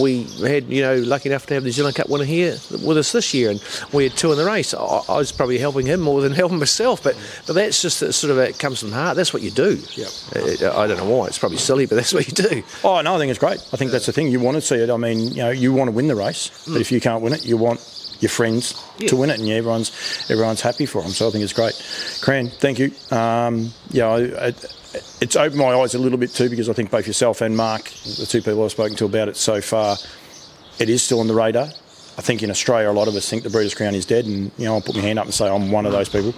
we 0.00 0.24
had, 0.40 0.64
you 0.64 0.82
know, 0.82 0.96
lucky 0.96 1.28
enough 1.28 1.46
to 1.46 1.54
have 1.54 1.64
the 1.64 1.70
Zealand 1.70 1.96
Cup 1.96 2.08
winner 2.08 2.24
here 2.24 2.58
with 2.70 2.98
us 2.98 3.12
this 3.12 3.32
year, 3.32 3.50
and 3.50 3.62
we 3.92 4.04
had 4.04 4.16
two 4.16 4.32
in 4.32 4.38
the 4.38 4.44
race. 4.44 4.74
I, 4.74 5.02
I 5.08 5.16
was 5.16 5.32
probably 5.32 5.58
helping 5.58 5.86
him 5.86 6.00
more 6.00 6.20
than 6.20 6.32
helping 6.42 6.58
myself, 6.58 7.02
but 7.02 7.16
but 7.46 7.54
that's 7.54 7.80
just 7.80 7.98
sort 8.12 8.30
of 8.30 8.38
it 8.38 8.58
comes 8.58 8.80
from 8.80 8.90
the 8.90 8.96
heart. 8.96 9.16
That's 9.16 9.32
what 9.32 9.42
you 9.42 9.50
do. 9.50 9.80
Yeah. 9.92 10.06
Uh, 10.34 10.78
I 10.78 10.86
don't 10.86 10.98
know 10.98 11.08
why. 11.08 11.26
It's 11.26 11.38
probably 11.38 11.58
silly, 11.58 11.86
but 11.86 11.94
that's 11.94 12.12
what 12.12 12.26
you 12.26 12.32
do. 12.32 12.62
Oh 12.82 13.00
no, 13.00 13.14
I 13.14 13.18
think 13.18 13.30
it's 13.30 13.38
great. 13.38 13.60
I 13.72 13.76
think 13.76 13.92
that's 13.92 14.06
the 14.06 14.12
thing. 14.12 14.28
You 14.28 14.40
want 14.40 14.56
to 14.56 14.60
see 14.60 14.76
it. 14.76 14.90
I 14.90 14.96
mean, 14.96 15.28
you 15.28 15.42
know, 15.42 15.50
you 15.50 15.72
want 15.72 15.88
to 15.88 15.92
win 15.92 16.08
the 16.08 16.16
race, 16.16 16.50
mm. 16.50 16.72
but 16.72 16.80
if 16.80 16.90
you 16.90 17.00
can't 17.00 17.22
win 17.22 17.32
it, 17.32 17.46
you 17.46 17.56
want 17.56 17.80
your 18.20 18.28
friends 18.30 18.74
Yeah. 18.98 19.08
to 19.08 19.16
win 19.16 19.30
it, 19.30 19.38
and 19.38 19.48
yeah, 19.48 19.56
everyone's 19.56 19.90
everyone's 20.30 20.60
happy 20.60 20.86
for 20.86 21.02
them. 21.02 21.10
So 21.12 21.28
I 21.28 21.30
think 21.30 21.44
it's 21.44 21.52
great. 21.52 21.74
Cran, 22.22 22.48
thank 22.48 22.78
you. 22.78 22.90
Um, 23.10 23.72
yeah, 23.90 24.06
I, 24.08 24.48
I, 24.48 24.54
it's 25.20 25.36
opened 25.36 25.60
my 25.60 25.74
eyes 25.78 25.94
a 25.94 25.98
little 25.98 26.18
bit 26.18 26.30
too 26.30 26.48
because 26.48 26.68
I 26.68 26.72
think 26.72 26.90
both 26.90 27.06
yourself 27.06 27.40
and 27.40 27.56
Mark, 27.56 27.84
the 27.84 28.26
two 28.26 28.40
people 28.40 28.64
I've 28.64 28.70
spoken 28.70 28.96
to 28.96 29.04
about 29.04 29.28
it 29.28 29.36
so 29.36 29.60
far, 29.60 29.96
it 30.78 30.88
is 30.88 31.02
still 31.02 31.20
on 31.20 31.26
the 31.26 31.34
radar. 31.34 31.68
I 32.18 32.22
think 32.22 32.42
in 32.42 32.50
Australia, 32.50 32.90
a 32.90 32.92
lot 32.92 33.08
of 33.08 33.14
us 33.14 33.28
think 33.28 33.42
the 33.42 33.50
Breeders' 33.50 33.74
Crown 33.74 33.94
is 33.94 34.06
dead, 34.06 34.24
and 34.24 34.50
you 34.56 34.64
know, 34.64 34.74
I'll 34.76 34.80
put 34.80 34.94
my 34.96 35.02
hand 35.02 35.18
up 35.18 35.26
and 35.26 35.34
say 35.34 35.48
I'm 35.48 35.70
one 35.70 35.84
of 35.84 35.92
those 35.92 36.08
people. 36.08 36.32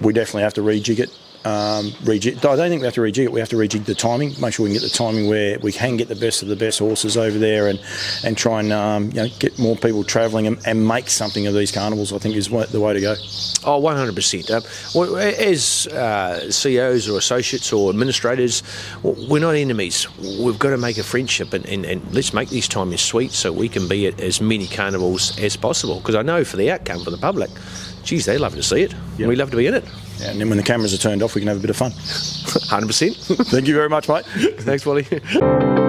We 0.00 0.12
definitely 0.12 0.42
have 0.42 0.54
to 0.54 0.60
rejig 0.62 0.98
it. 0.98 1.10
Um, 1.44 1.90
rejig. 2.02 2.36
I 2.38 2.56
don't 2.56 2.68
think 2.68 2.80
we 2.82 2.86
have 2.86 2.94
to 2.94 3.00
rejig 3.00 3.24
it. 3.24 3.32
We 3.32 3.40
have 3.40 3.48
to 3.50 3.56
rejig 3.56 3.84
the 3.84 3.94
timing. 3.94 4.34
Make 4.40 4.54
sure 4.54 4.64
we 4.64 4.70
can 4.70 4.80
get 4.80 4.90
the 4.90 4.96
timing 4.96 5.28
where 5.28 5.58
we 5.60 5.72
can 5.72 5.96
get 5.96 6.08
the 6.08 6.16
best 6.16 6.42
of 6.42 6.48
the 6.48 6.56
best 6.56 6.78
horses 6.78 7.16
over 7.16 7.38
there, 7.38 7.68
and 7.68 7.80
and 8.24 8.36
try 8.36 8.60
and 8.60 8.72
um, 8.72 9.06
you 9.10 9.22
know 9.22 9.28
get 9.38 9.58
more 9.58 9.76
people 9.76 10.04
travelling 10.04 10.46
and, 10.46 10.58
and 10.66 10.86
make 10.86 11.08
something 11.08 11.46
of 11.46 11.54
these 11.54 11.70
carnivals. 11.70 12.12
I 12.12 12.18
think 12.18 12.36
is 12.36 12.48
the 12.48 12.80
way 12.80 12.92
to 12.92 13.00
go. 13.00 13.14
Oh, 13.64 13.82
100%. 13.82 14.50
Um, 14.50 14.62
well, 14.94 15.16
as 15.16 15.86
uh, 15.88 16.50
CEOs 16.50 17.08
or 17.08 17.18
associates 17.18 17.72
or 17.72 17.90
administrators, 17.90 18.62
we're 19.02 19.40
not 19.40 19.56
enemies. 19.56 20.06
We've 20.18 20.58
got 20.58 20.70
to 20.70 20.78
make 20.78 20.96
a 20.96 21.02
friendship 21.02 21.52
and, 21.52 21.66
and, 21.66 21.84
and 21.84 22.14
let's 22.14 22.32
make 22.32 22.50
these 22.50 22.68
times 22.68 23.00
sweet 23.00 23.32
so 23.32 23.52
we 23.52 23.68
can 23.68 23.88
be 23.88 24.06
at 24.06 24.20
as 24.20 24.40
many 24.40 24.66
carnivals 24.66 25.38
as 25.38 25.56
possible. 25.56 25.98
Because 25.98 26.14
I 26.14 26.22
know 26.22 26.44
for 26.44 26.56
the 26.56 26.70
outcome 26.70 27.02
for 27.02 27.10
the 27.10 27.18
public, 27.18 27.50
geez, 28.04 28.26
they 28.26 28.38
love 28.38 28.54
to 28.54 28.62
see 28.62 28.82
it. 28.82 28.94
Yep. 29.18 29.28
We 29.28 29.36
love 29.36 29.50
to 29.50 29.56
be 29.56 29.66
in 29.66 29.74
it. 29.74 29.84
Yeah, 30.18 30.30
and 30.30 30.40
then 30.40 30.48
when 30.48 30.58
the 30.58 30.64
cameras 30.64 30.92
are 30.94 30.98
turned 30.98 31.22
off, 31.22 31.34
we 31.34 31.40
can 31.40 31.48
have 31.48 31.58
a 31.58 31.60
bit 31.60 31.70
of 31.70 31.76
fun. 31.76 31.90
100%. 31.92 33.46
Thank 33.46 33.66
you 33.66 33.74
very 33.74 33.88
much, 33.88 34.08
mate. 34.08 34.24
Thanks, 34.58 34.84
Wally. 34.84 35.06